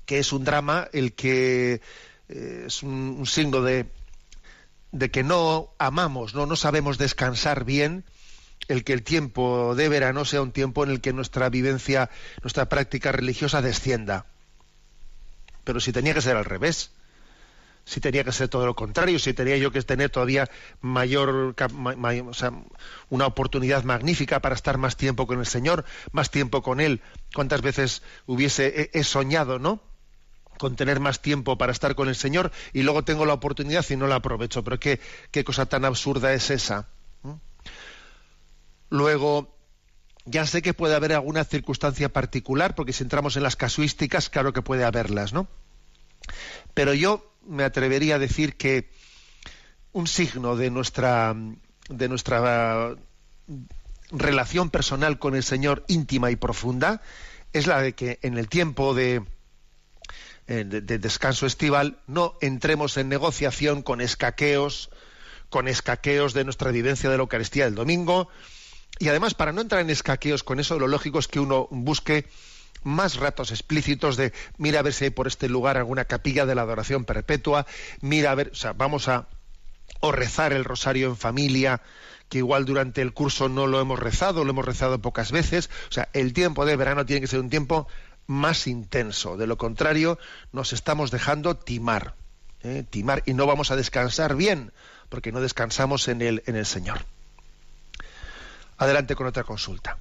[0.05, 1.81] que es un drama el que
[2.27, 3.85] eh, es un, signo de,
[4.91, 6.45] de que no amamos, ¿no?
[6.45, 8.03] no sabemos descansar bien,
[8.67, 12.09] el que el tiempo de verano sea un tiempo en el que nuestra vivencia,
[12.43, 14.25] nuestra práctica religiosa descienda.
[15.63, 16.91] Pero si tenía que ser al revés
[17.89, 20.47] si tenía que ser todo lo contrario, si tenía yo que tener todavía
[20.79, 22.53] mayor, o sea,
[23.09, 27.01] una oportunidad magnífica para estar más tiempo con el Señor, más tiempo con Él.
[27.33, 29.81] ¿Cuántas veces hubiese he, soñado, no?
[30.59, 33.95] con tener más tiempo para estar con el Señor y luego tengo la oportunidad y
[33.95, 34.63] no la aprovecho.
[34.63, 36.89] Pero qué cosa tan absurda es esa.
[38.89, 39.55] Luego,
[40.25, 44.53] ya sé que puede haber alguna circunstancia particular, porque si entramos en las casuísticas, claro
[44.53, 45.47] que puede haberlas, ¿no?
[46.73, 48.89] Pero yo me atrevería a decir que
[49.91, 51.35] un signo de nuestra,
[51.89, 52.95] de nuestra
[54.11, 57.01] relación personal con el Señor íntima y profunda
[57.53, 59.23] es la de que en el tiempo de,
[60.47, 64.89] eh, de, descanso estival no entremos en negociación con escaqueos,
[65.49, 68.29] con escaqueos de nuestra vivencia de la Eucaristía del domingo.
[68.99, 72.25] Y además, para no entrar en escaqueos con eso, lo lógico es que uno busque
[72.83, 76.55] más ratos explícitos de mira a ver si hay por este lugar alguna capilla de
[76.55, 77.65] la adoración perpetua,
[78.01, 79.27] mira a ver, o sea, vamos a
[80.01, 81.81] o rezar el rosario en familia,
[82.29, 85.91] que igual durante el curso no lo hemos rezado, lo hemos rezado pocas veces, o
[85.91, 87.87] sea, el tiempo de verano tiene que ser un tiempo
[88.27, 90.19] más intenso, de lo contrario
[90.53, 92.15] nos estamos dejando timar,
[92.61, 92.85] ¿eh?
[92.89, 94.71] timar y no vamos a descansar bien,
[95.09, 96.99] porque no descansamos en el, en el Señor.
[98.79, 99.99] Adelante con otra consulta.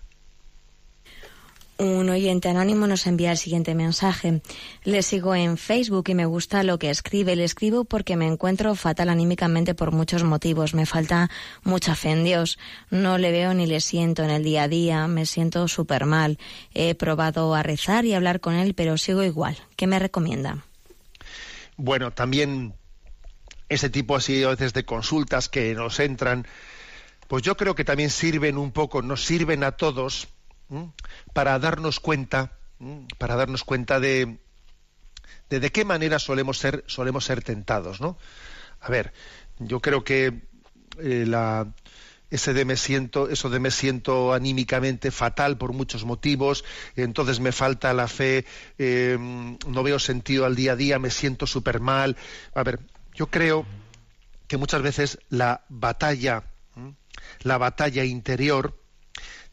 [1.79, 4.43] Un oyente anónimo nos envía el siguiente mensaje.
[4.83, 7.37] Le sigo en Facebook y me gusta lo que escribe.
[7.37, 10.75] Le escribo porque me encuentro fatal anímicamente por muchos motivos.
[10.75, 11.31] Me falta
[11.63, 12.59] mucha fe en Dios.
[12.91, 15.07] No le veo ni le siento en el día a día.
[15.07, 16.39] Me siento súper mal.
[16.75, 19.57] He probado a rezar y hablar con él, pero sigo igual.
[19.77, 20.65] ¿Qué me recomienda?
[21.77, 22.75] Bueno, también
[23.69, 26.45] ese tipo así a veces de consultas que nos entran,
[27.29, 30.29] pues yo creo que también sirven un poco, nos sirven a todos
[31.33, 32.53] para darnos cuenta,
[33.19, 34.39] para darnos cuenta de,
[35.49, 38.19] de, qué manera solemos ser, solemos ser tentados, ¿no?
[38.81, 39.13] A ver,
[39.59, 40.43] yo creo que
[40.99, 41.69] eh, la,
[42.31, 46.65] ese de me siento, eso de me siento anímicamente fatal por muchos motivos,
[46.97, 48.45] entonces me falta la fe,
[48.79, 52.17] em, no veo sentido al día a día, me siento súper mal.
[52.55, 52.81] A ver,
[53.15, 53.67] yo creo
[54.47, 56.45] que muchas veces la batalla,
[57.41, 58.79] la batalla interior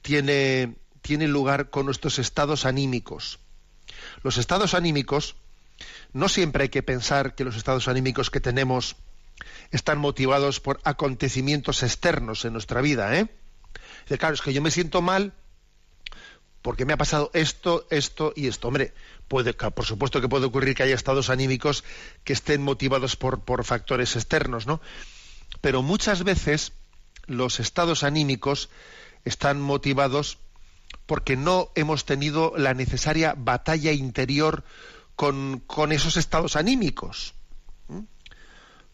[0.01, 3.39] tiene, tiene lugar con nuestros estados anímicos.
[4.23, 5.35] Los estados anímicos,
[6.13, 8.95] no siempre hay que pensar que los estados anímicos que tenemos
[9.71, 13.27] están motivados por acontecimientos externos en nuestra vida, ¿eh?
[14.17, 15.33] claro, es que yo me siento mal
[16.61, 18.69] porque me ha pasado esto, esto y esto.
[18.69, 18.93] Hombre,
[19.27, 21.83] puede, por supuesto que puede ocurrir que haya estados anímicos
[22.23, 24.81] que estén motivados por, por factores externos, ¿no?
[25.61, 26.73] Pero muchas veces
[27.27, 28.69] los estados anímicos
[29.23, 30.37] están motivados
[31.05, 34.63] porque no hemos tenido la necesaria batalla interior
[35.15, 37.33] con, esos estados anímicos,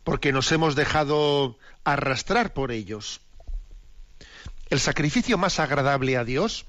[0.04, 3.22] porque nos hemos dejado arrastrar por ellos.
[4.70, 6.66] El sacrificio más agradable a Dios,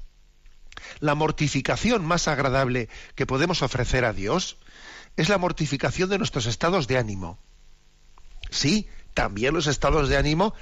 [1.00, 4.56] la mortificación más agradable que podemos ofrecer a Dios,
[5.16, 7.38] es la mortificación de nuestros estados de ánimo.
[8.50, 10.54] Sí, también los estados de ánimo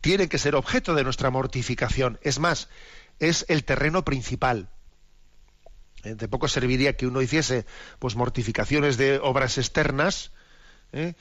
[0.00, 2.18] tienen que ser objeto de nuestra mortificación.
[2.22, 2.68] Es más,
[3.18, 4.68] es el terreno principal.
[6.04, 7.66] Eh, de poco serviría que uno hiciese
[7.98, 10.32] pues mortificaciones de obras externas
[10.92, 11.14] ¿eh?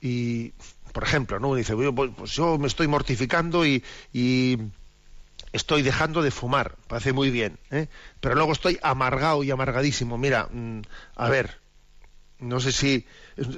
[0.00, 0.52] y
[0.92, 1.54] por ejemplo, ¿no?
[1.54, 4.58] Dice, pues, pues yo me estoy mortificando y, y
[5.52, 7.88] estoy dejando de fumar, parece muy bien, ¿eh?
[8.20, 10.18] pero luego estoy amargado y amargadísimo.
[10.18, 10.80] Mira, mm,
[11.16, 11.60] a ver,
[12.38, 13.06] no sé si,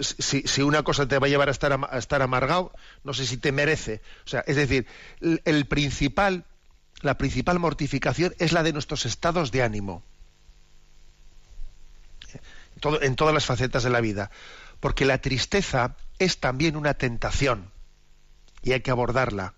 [0.00, 2.72] si, una cosa te va a llevar a estar, a estar amargado,
[3.04, 4.00] no sé si te merece.
[4.24, 4.86] O sea, es decir,
[5.20, 6.44] el, principal,
[7.02, 10.02] la principal mortificación es la de nuestros estados de ánimo.
[13.02, 14.30] En todas las facetas de la vida.
[14.80, 17.70] Porque la tristeza es también una tentación
[18.62, 19.54] y hay que abordarla.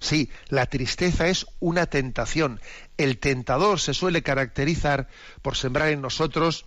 [0.00, 2.60] Sí, la tristeza es una tentación.
[2.96, 5.08] El tentador se suele caracterizar
[5.42, 6.64] por sembrar en nosotros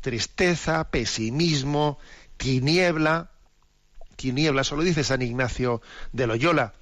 [0.00, 1.98] tristeza, pesimismo,
[2.36, 3.30] tiniebla.
[4.16, 5.80] Tiniebla, eso lo dice San Ignacio
[6.12, 6.74] de Loyola.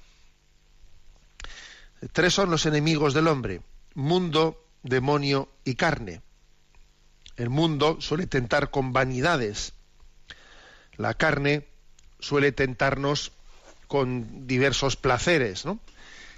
[2.13, 3.61] Tres son los enemigos del hombre,
[3.95, 6.21] mundo, demonio y carne.
[7.35, 9.73] El mundo suele tentar con vanidades.
[10.95, 11.67] La carne
[12.19, 13.31] suele tentarnos
[13.87, 15.79] con diversos placeres, ¿no?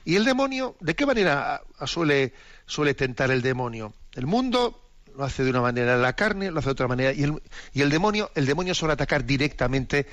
[0.05, 2.33] Y el demonio, ¿de qué manera suele,
[2.65, 3.93] suele tentar el demonio?
[4.13, 4.88] El mundo
[5.19, 7.43] lo hace de una manera, la carne lo hace de otra manera, y el,
[7.73, 10.07] y el demonio, el demonio suele atacar directamente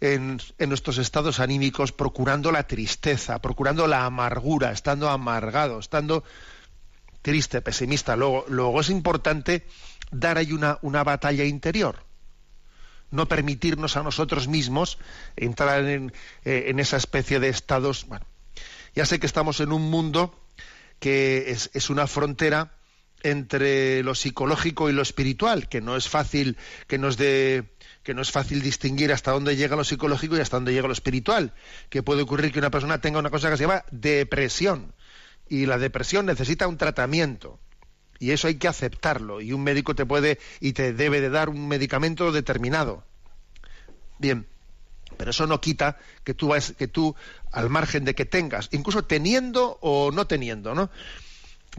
[0.00, 6.24] en, en, nuestros estados anímicos, procurando la tristeza, procurando la amargura, estando amargado, estando
[7.20, 8.16] triste, pesimista.
[8.16, 9.66] Luego, luego es importante
[10.10, 12.08] dar ahí una, una batalla interior
[13.10, 14.96] no permitirnos a nosotros mismos
[15.34, 16.12] entrar en,
[16.44, 18.06] eh, en esa especie de estados.
[18.06, 18.24] Bueno,
[18.94, 20.32] ya sé que estamos en un mundo
[21.00, 22.70] que es, es, una frontera
[23.22, 26.56] entre lo psicológico y lo espiritual, que no es fácil,
[26.86, 27.64] que nos de
[28.02, 30.92] que no es fácil distinguir hasta dónde llega lo psicológico y hasta dónde llega lo
[30.92, 31.52] espiritual,
[31.90, 34.94] que puede ocurrir que una persona tenga una cosa que se llama depresión
[35.48, 37.60] y la depresión necesita un tratamiento
[38.18, 41.48] y eso hay que aceptarlo y un médico te puede y te debe de dar
[41.48, 43.02] un medicamento determinado.
[44.18, 44.46] Bien,
[45.16, 47.16] pero eso no quita que tú que tú
[47.50, 50.90] al margen de que tengas, incluso teniendo o no teniendo, ¿no?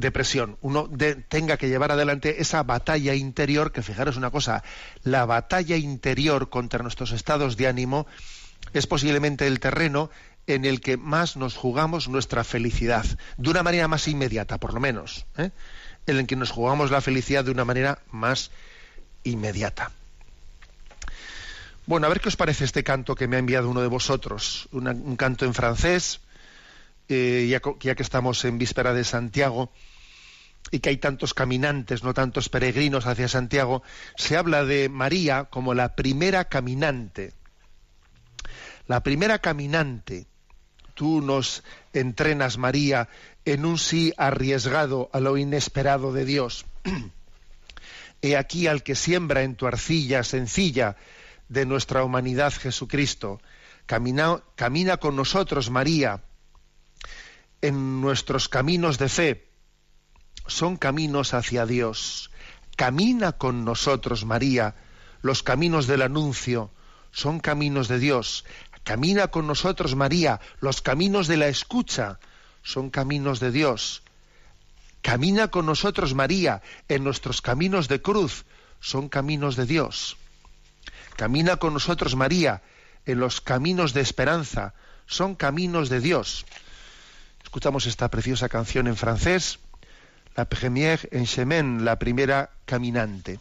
[0.02, 0.90] Depresión, uno
[1.30, 4.64] tenga que llevar adelante esa batalla interior, que fijaros una cosa,
[5.04, 8.08] la batalla interior contra nuestros estados de ánimo
[8.74, 10.10] es posiblemente el terreno
[10.48, 13.06] en el que más nos jugamos nuestra felicidad,
[13.38, 15.26] de una manera más inmediata, por lo menos.
[15.38, 15.52] ¿eh?
[16.08, 18.52] en el que nos jugamos la felicidad de una manera más
[19.24, 19.92] inmediata.
[21.86, 24.68] Bueno, a ver qué os parece este canto que me ha enviado uno de vosotros,
[24.72, 26.22] un canto en francés,
[27.10, 27.60] eh, ya,
[27.96, 29.72] que estamos en víspera de Santiago
[30.72, 33.84] y que hay tantos caminantes, no tantos peregrinos hacia Santiago,
[34.16, 37.34] se habla de María como la primera caminante.
[38.88, 40.28] La primera caminante.
[40.94, 41.64] Tú nos
[41.94, 43.10] entrenas, María,
[43.46, 46.66] en un sí arriesgado a lo inesperado de Dios.
[48.22, 50.96] He aquí al que siembra en tu arcilla sencilla
[51.50, 53.42] de nuestra humanidad Jesucristo.
[53.88, 56.24] Camina, camina con nosotros, María,
[57.62, 59.51] en nuestros caminos de fe.
[60.52, 62.30] Son caminos hacia Dios.
[62.76, 64.76] Camina con nosotros, María,
[65.22, 66.72] los caminos del anuncio.
[67.12, 68.46] Son caminos de Dios.
[68.84, 72.20] Camina con nosotros, María, los caminos de la escucha
[72.64, 74.04] son caminos de Dios.
[75.02, 78.46] Camina con nosotros María en nuestros caminos de cruz,
[78.80, 80.18] son caminos de Dios.
[81.16, 82.62] Camina con nosotros María
[83.06, 84.74] en los caminos de esperanza,
[85.08, 86.46] son caminos de Dios.
[87.44, 89.60] Escuchamos esta preciosa canción en francés,
[90.38, 93.32] La Première en Chemin, la primera caminante.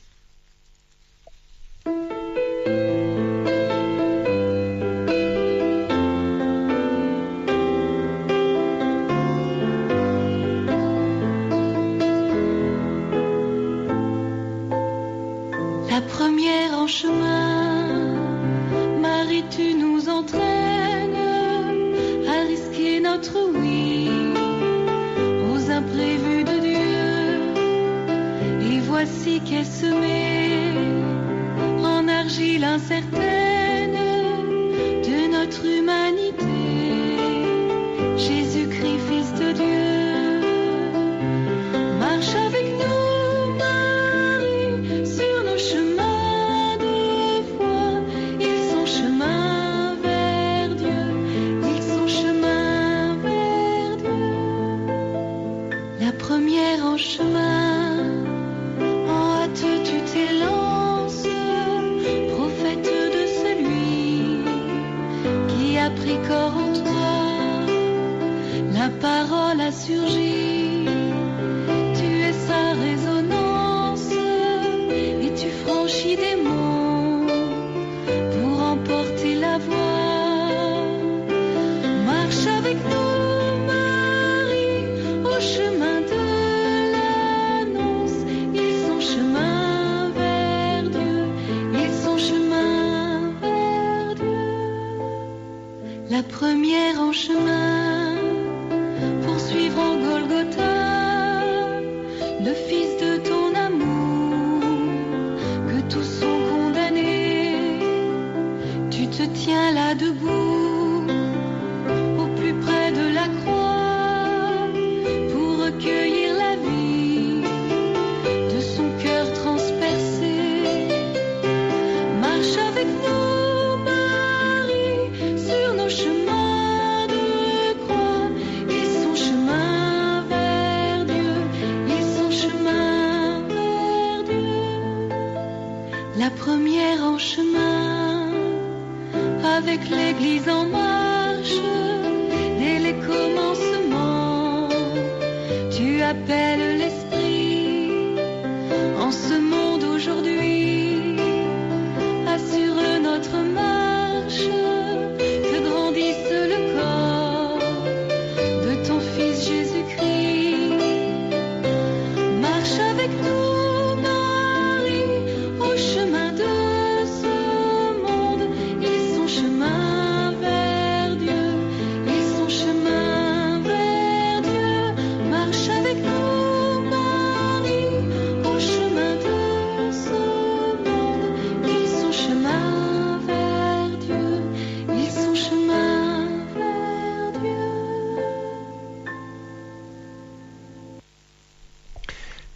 [29.45, 30.72] qu'est semée
[31.82, 33.49] en argile incertaine.
[97.12, 97.49] Première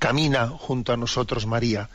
[0.04, 1.88] Camina junto a nosotros, María,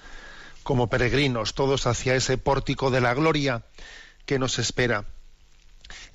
[0.64, 3.66] como peregrinos, todos hacia ese pórtico de la gloria
[4.26, 5.06] que nos espera.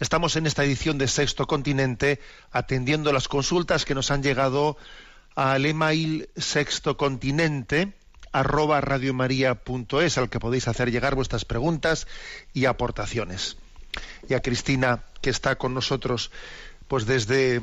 [0.01, 2.19] Estamos en esta edición de Sexto Continente
[2.51, 4.77] atendiendo las consultas que nos han llegado
[5.37, 7.93] al email sextocontinente
[8.33, 12.09] arroba radiomaria.es al que podéis hacer llegar vuestras preguntas
[12.53, 13.57] y aportaciones.
[14.29, 16.33] Y a Cristina, que está con nosotros
[16.89, 17.63] pues desde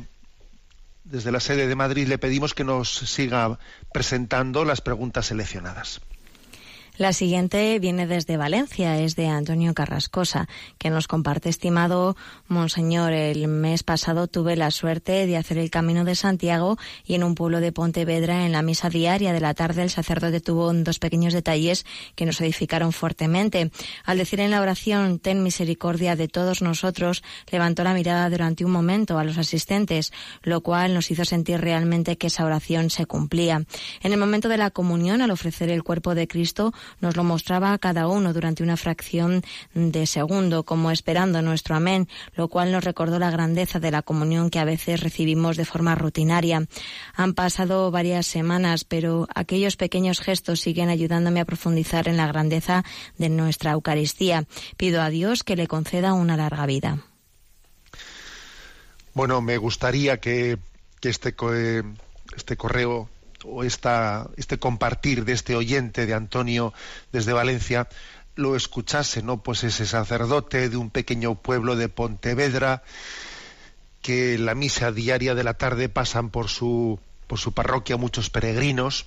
[1.04, 3.60] desde la sede de Madrid le pedimos que nos siga
[3.92, 6.02] presentando las preguntas seleccionadas.
[6.98, 12.18] La siguiente viene desde Valencia, es de Antonio Carrascosa, que nos comparte, estimado
[12.48, 17.24] Monseñor, el mes pasado tuve la suerte de hacer el Camino de Santiago y en
[17.24, 21.00] un pueblo de Pontevedra, en la misa diaria de la tarde, el sacerdote tuvo dos
[21.00, 21.86] pequeños detalles
[22.16, 23.72] que nos edificaron fuertemente.
[24.04, 28.72] Al decir en la oración, ten misericordia de todos nosotros, levantó la mirada durante un
[28.72, 30.12] momento a los asistentes,
[30.44, 33.64] lo cual nos hizo sentir realmente que esa oración se cumplía.
[34.02, 37.74] En el momento de la comunión, al ofrecer el cuerpo de Cristo, nos lo mostraba
[37.74, 42.84] a cada uno durante una fracción de segundo, como esperando nuestro amén, lo cual nos
[42.84, 46.68] recordó la grandeza de la comunión que a veces recibimos de forma rutinaria.
[47.16, 52.84] Han pasado varias semanas, pero aquellos pequeños gestos siguen ayudándome a profundizar en la grandeza
[53.18, 54.46] de nuestra Eucaristía.
[54.78, 57.00] Pido a Dios que le conceda una larga vida.
[59.14, 60.58] Bueno, me gustaría que,
[61.02, 61.36] que este,
[62.36, 63.10] este correo
[63.46, 66.74] o esta, este compartir de este oyente de Antonio
[67.12, 67.88] desde Valencia
[68.36, 69.44] lo escuchase, ¿no?
[69.44, 72.84] Pues ese sacerdote de un pequeño pueblo de Pontevedra
[74.02, 79.06] que la misa diaria de la tarde pasan por su, por su parroquia muchos peregrinos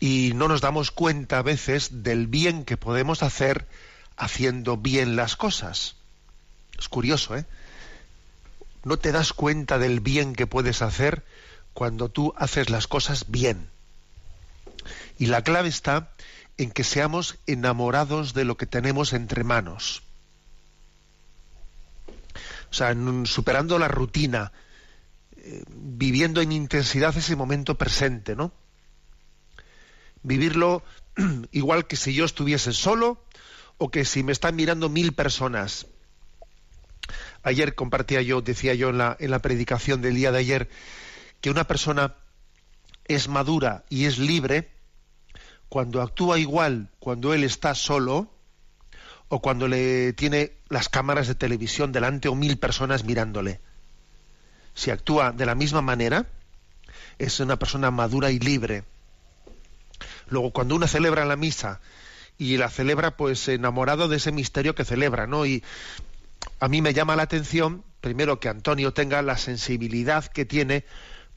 [0.00, 3.66] y no nos damos cuenta a veces del bien que podemos hacer
[4.16, 5.96] haciendo bien las cosas.
[6.78, 7.44] Es curioso, ¿eh?
[8.84, 11.24] No te das cuenta del bien que puedes hacer
[11.78, 13.70] cuando tú haces las cosas bien.
[15.16, 16.10] Y la clave está
[16.56, 20.02] en que seamos enamorados de lo que tenemos entre manos.
[22.68, 24.50] O sea, superando la rutina,
[25.36, 28.50] eh, viviendo en intensidad ese momento presente, ¿no?
[30.24, 30.82] Vivirlo
[31.52, 33.24] igual que si yo estuviese solo
[33.76, 35.86] o que si me están mirando mil personas.
[37.44, 40.68] Ayer compartía yo, decía yo en la, en la predicación del día de ayer,
[41.40, 42.14] que una persona
[43.04, 44.70] es madura y es libre
[45.68, 48.30] cuando actúa igual cuando él está solo
[49.28, 53.60] o cuando le tiene las cámaras de televisión delante o mil personas mirándole.
[54.74, 56.26] Si actúa de la misma manera,
[57.18, 58.84] es una persona madura y libre.
[60.28, 61.80] Luego, cuando uno celebra la misa
[62.38, 65.44] y la celebra pues enamorado de ese misterio que celebra, ¿no?
[65.44, 65.62] Y
[66.60, 70.84] a mí me llama la atención, primero, que Antonio tenga la sensibilidad que tiene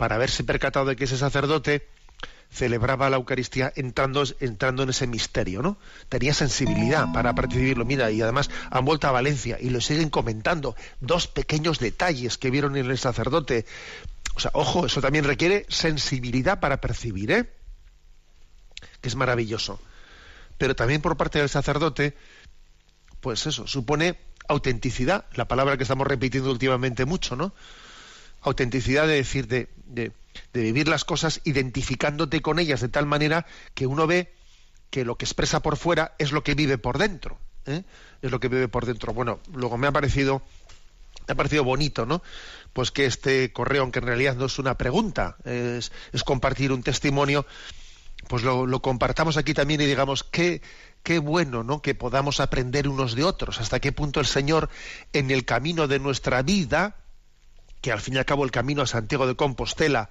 [0.02, 1.88] para haberse percatado de que ese sacerdote
[2.50, 5.78] celebraba la Eucaristía entrando, entrando en ese misterio, ¿no?
[6.10, 7.86] Tenía sensibilidad para percibirlo.
[7.86, 10.76] Mira, y además han vuelto a Valencia y lo siguen comentando.
[11.02, 13.68] Dos pequeños detalles que vieron en el sacerdote.
[14.34, 17.54] O sea, ojo, eso también requiere sensibilidad para percibir, ¿eh?
[19.02, 19.80] Que es maravilloso.
[20.58, 22.18] Pero también por parte del sacerdote,
[23.20, 27.54] pues eso, supone autenticidad, la palabra que estamos repitiendo últimamente mucho, ¿no?
[28.42, 30.12] Autenticidad de decir, de, de,
[30.54, 34.34] vivir las cosas identificándote con ellas de tal manera que uno ve
[34.90, 37.38] que lo que expresa por fuera es lo que vive por dentro.
[37.66, 37.84] ¿eh?
[38.22, 39.14] Es lo que vive por dentro.
[39.14, 40.42] Bueno, luego me ha parecido,
[41.28, 42.22] me ha parecido bonito, ¿no?
[42.74, 46.84] Pues que este correo, aunque en realidad no es una pregunta, es, es compartir un
[46.84, 47.46] testimonio,
[48.28, 50.62] pues lo, lo compartamos aquí también y digamos qué,
[51.04, 51.82] qué bueno, ¿no?
[51.82, 53.60] Que podamos aprender unos de otros.
[53.60, 54.70] Hasta qué punto el Señor,
[55.14, 56.96] en el camino de nuestra vida,
[57.82, 60.10] que al fin y al cabo el camino a Santiago de Compostela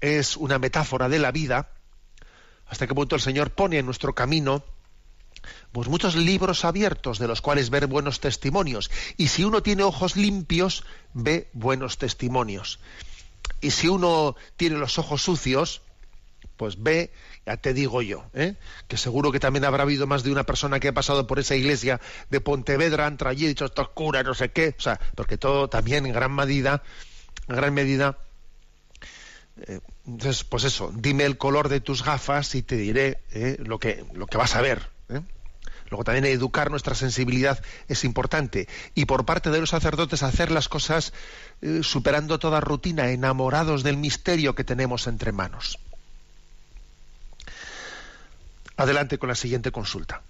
[0.00, 1.70] es una metáfora de la vida,
[2.66, 4.64] hasta qué punto el Señor pone en nuestro camino
[5.72, 8.90] pues muchos libros abiertos de los cuales ver buenos testimonios.
[9.16, 12.78] Y si uno tiene ojos limpios, ve buenos testimonios.
[13.60, 15.82] Y si uno tiene los ojos sucios,
[16.56, 17.12] pues ve,
[17.46, 18.54] ya te digo yo, ¿eh?
[18.88, 21.56] que seguro que también habrá habido más de una persona que ha pasado por esa
[21.56, 25.00] iglesia de Pontevedra, han traído y dicho, esto es cura, no sé qué, o sea,
[25.14, 26.82] porque todo también en gran medida,
[27.48, 28.18] en gran medida,
[29.66, 33.78] eh, entonces, pues eso, dime el color de tus gafas y te diré eh, lo,
[33.78, 34.90] que, lo que vas a ver.
[35.08, 35.20] ¿eh?
[35.90, 38.68] Luego también educar nuestra sensibilidad es importante.
[38.94, 41.12] Y por parte de los sacerdotes hacer las cosas
[41.82, 45.78] superando toda rutina, enamorados del misterio que tenemos entre manos.
[48.76, 50.22] Adelante con la siguiente consulta.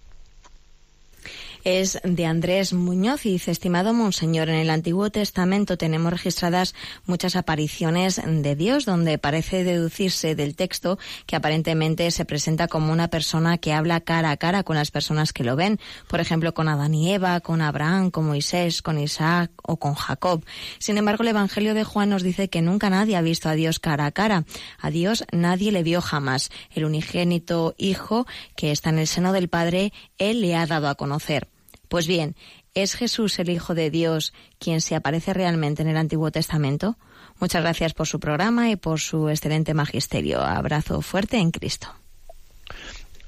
[1.64, 6.74] Es de Andrés Muñoz y dice, estimado Monseñor, en el Antiguo Testamento tenemos registradas
[7.06, 13.08] muchas apariciones de Dios donde parece deducirse del texto que aparentemente se presenta como una
[13.08, 16.68] persona que habla cara a cara con las personas que lo ven, por ejemplo, con
[16.68, 20.44] Adán y Eva, con Abraham, con Moisés, con Isaac o con Jacob.
[20.78, 23.78] Sin embargo, el Evangelio de Juan nos dice que nunca nadie ha visto a Dios
[23.78, 24.44] cara a cara.
[24.78, 26.50] A Dios nadie le vio jamás.
[26.70, 30.94] El unigénito Hijo que está en el seno del Padre, Él le ha dado a
[30.94, 31.51] conocer.
[31.92, 32.36] Pues bien,
[32.72, 36.96] ¿es Jesús el Hijo de Dios quien se aparece realmente en el Antiguo Testamento?
[37.38, 40.40] Muchas gracias por su programa y por su excelente magisterio.
[40.40, 41.94] Abrazo fuerte en Cristo.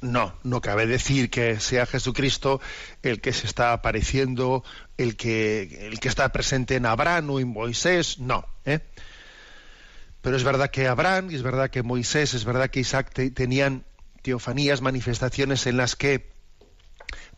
[0.00, 2.58] No, no cabe decir que sea Jesucristo
[3.02, 4.64] el que se está apareciendo,
[4.96, 8.46] el que, el que está presente en Abraham o en Moisés, no.
[8.64, 8.80] ¿eh?
[10.22, 13.84] Pero es verdad que Abraham, es verdad que Moisés, es verdad que Isaac te- tenían
[14.22, 16.32] teofanías, manifestaciones en las que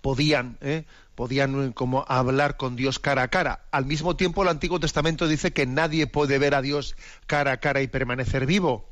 [0.01, 0.85] podían, ¿eh?
[1.17, 3.65] Podían eh, como hablar con Dios cara a cara.
[3.73, 6.95] Al mismo tiempo, el Antiguo Testamento dice que nadie puede ver a Dios
[7.27, 8.89] cara a cara y permanecer vivo.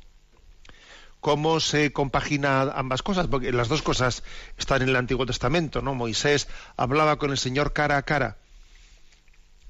[1.20, 3.28] ¿Cómo se compagina ambas cosas?
[3.28, 4.24] Porque las dos cosas
[4.58, 5.94] están en el Antiguo Testamento, ¿no?
[5.94, 8.36] Moisés hablaba con el Señor cara a cara.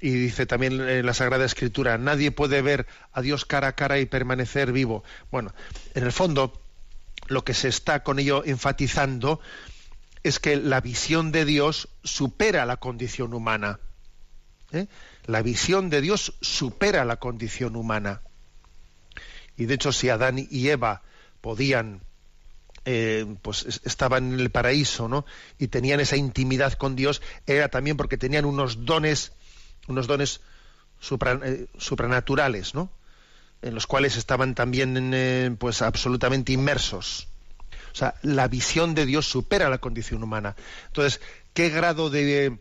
[0.00, 3.98] Y dice también en la Sagrada Escritura, nadie puede ver a Dios cara a cara
[3.98, 5.04] y permanecer vivo.
[5.30, 5.54] Bueno,
[5.94, 6.60] en el fondo,
[7.28, 9.40] lo que se está con ello enfatizando
[10.24, 13.78] es que la visión de Dios supera la condición humana.
[14.72, 14.86] ¿eh?
[15.26, 18.22] La visión de Dios supera la condición humana.
[19.56, 21.02] Y de hecho, si Adán y Eva
[21.40, 22.00] podían,
[22.86, 25.24] eh, pues es- estaban en el paraíso, ¿no?
[25.58, 29.32] Y tenían esa intimidad con Dios, era también porque tenían unos dones,
[29.86, 30.40] unos dones
[31.00, 32.90] supra- eh, supranaturales, ¿no?
[33.62, 37.28] En los cuales estaban también, eh, pues, absolutamente inmersos.
[37.94, 40.56] O sea, la visión de Dios supera la condición humana.
[40.88, 41.20] Entonces,
[41.52, 42.58] ¿qué grado de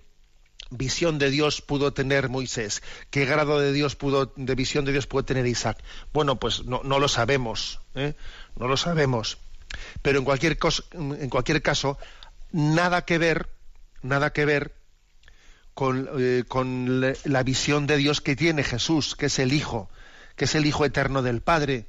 [0.70, 2.84] visión de Dios pudo tener Moisés?
[3.10, 5.78] ¿Qué grado de Dios pudo, de visión de Dios pudo tener Isaac?
[6.14, 8.14] Bueno, pues no, no lo sabemos, ¿eh?
[8.58, 9.40] no lo sabemos.
[10.04, 10.56] Pero en cualquier,
[10.94, 11.98] en cualquier caso,
[12.52, 13.50] nada que ver,
[14.04, 14.76] nada que ver
[15.74, 19.90] con, eh, con le- la visión de Dios que tiene Jesús, que es el Hijo,
[20.36, 21.88] que es el Hijo eterno del Padre.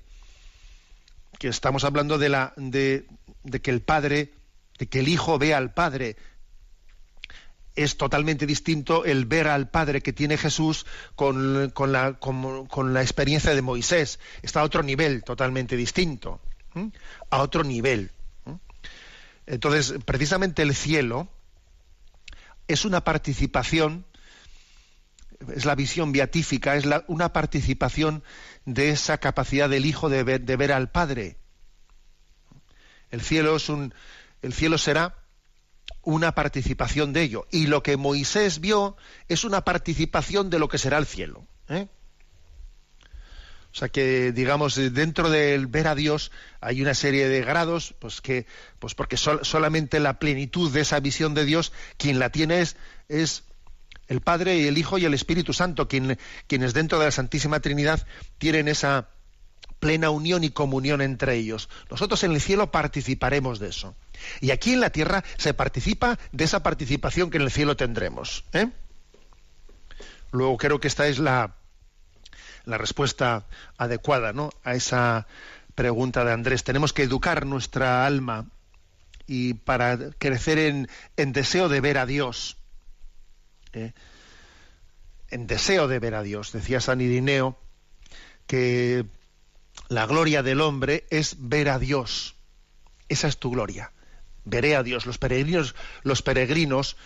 [1.39, 3.07] Que estamos hablando de la de,
[3.45, 4.33] de que el Padre,
[4.79, 6.17] de que el Hijo vea al Padre.
[7.77, 10.87] Es totalmente distinto el ver al Padre que tiene Jesús
[11.17, 14.21] con, con la, con- la experiencia de Moisés.
[14.43, 16.41] Está a otro nivel totalmente distinto.
[17.31, 18.11] A otro nivel.
[19.47, 21.29] Entonces, precisamente el cielo
[22.69, 24.07] es una participación,
[25.55, 28.23] es la visión beatífica, es la- una participación
[28.65, 31.37] de esa capacidad del Hijo de ver, de ver al Padre.
[33.15, 33.95] El cielo es un,
[34.43, 35.15] el cielo será
[36.03, 37.47] una participación de ello.
[37.53, 38.97] Y lo que Moisés vio
[39.29, 41.47] es una participación de lo que será el cielo.
[41.69, 41.87] ¿eh?
[43.73, 48.21] O sea que, digamos, dentro del ver a Dios hay una serie de grados, pues
[48.21, 48.47] que,
[48.79, 52.77] pues porque sol- solamente la plenitud de esa visión de Dios, quien la tiene es,
[53.09, 53.45] es
[54.09, 58.07] el Padre el Hijo y el Espíritu Santo, quien- quienes dentro de la Santísima Trinidad
[58.39, 59.09] tienen esa
[59.85, 61.69] plena unión y comunión entre ellos.
[61.91, 63.95] Nosotros en el cielo participaremos de eso.
[64.41, 68.45] Y aquí en la tierra se participa de esa participación que en el cielo tendremos.
[68.55, 68.71] ¿eh?
[70.33, 71.57] Luego creo que esta es la,
[72.65, 73.45] la respuesta
[73.77, 74.49] adecuada ¿no?
[74.65, 75.27] a esa
[75.75, 76.65] pregunta de Andrés.
[76.65, 78.47] Tenemos que educar nuestra alma
[79.27, 82.57] y para crecer en, en deseo de ver a Dios.
[83.75, 83.93] ¿eh?
[85.29, 86.53] En deseo de ver a Dios.
[86.53, 87.59] Decía San Irineo
[88.47, 89.05] que
[89.89, 92.37] la gloria del hombre es ver a Dios.
[93.09, 93.93] Esa es tu gloria.
[94.45, 95.07] Veré a Dios.
[95.07, 96.97] Los peregrinos, los peregrinos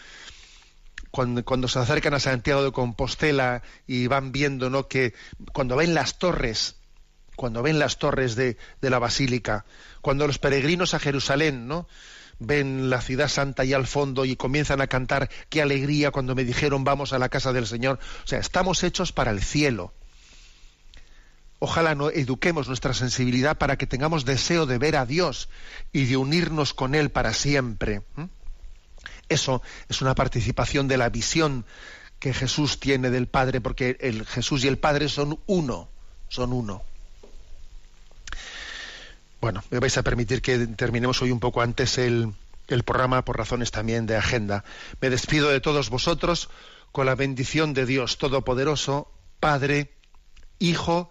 [1.10, 4.88] cuando, se acercan a Santiago de Compostela y van viendo ¿no?
[4.88, 5.14] que
[5.52, 6.76] cuando ven las torres,
[7.36, 9.64] cuando ven las torres de, de la basílica,
[10.00, 11.88] cuando los peregrinos a Jerusalén, ¿no?
[12.38, 16.44] ven la ciudad santa y al fondo y comienzan a cantar qué alegría cuando me
[16.44, 17.98] dijeron vamos a la casa del Señor.
[18.24, 19.92] O sea, estamos hechos para el cielo.
[21.60, 25.48] Ojalá no eduquemos nuestra sensibilidad para que tengamos deseo de ver a Dios
[25.92, 28.02] y de unirnos con Él para siempre.
[29.28, 31.64] Eso es una participación de la visión
[32.20, 35.88] que Jesús tiene del Padre, porque el Jesús y el Padre son uno,
[36.28, 36.82] son uno.
[39.40, 42.34] Bueno, me vais a permitir que terminemos hoy un poco antes el,
[42.68, 44.64] el programa por razones también de agenda.
[45.00, 46.50] Me despido de todos vosotros
[46.92, 49.92] con la bendición de Dios Todopoderoso, Padre,
[50.58, 51.10] Hijo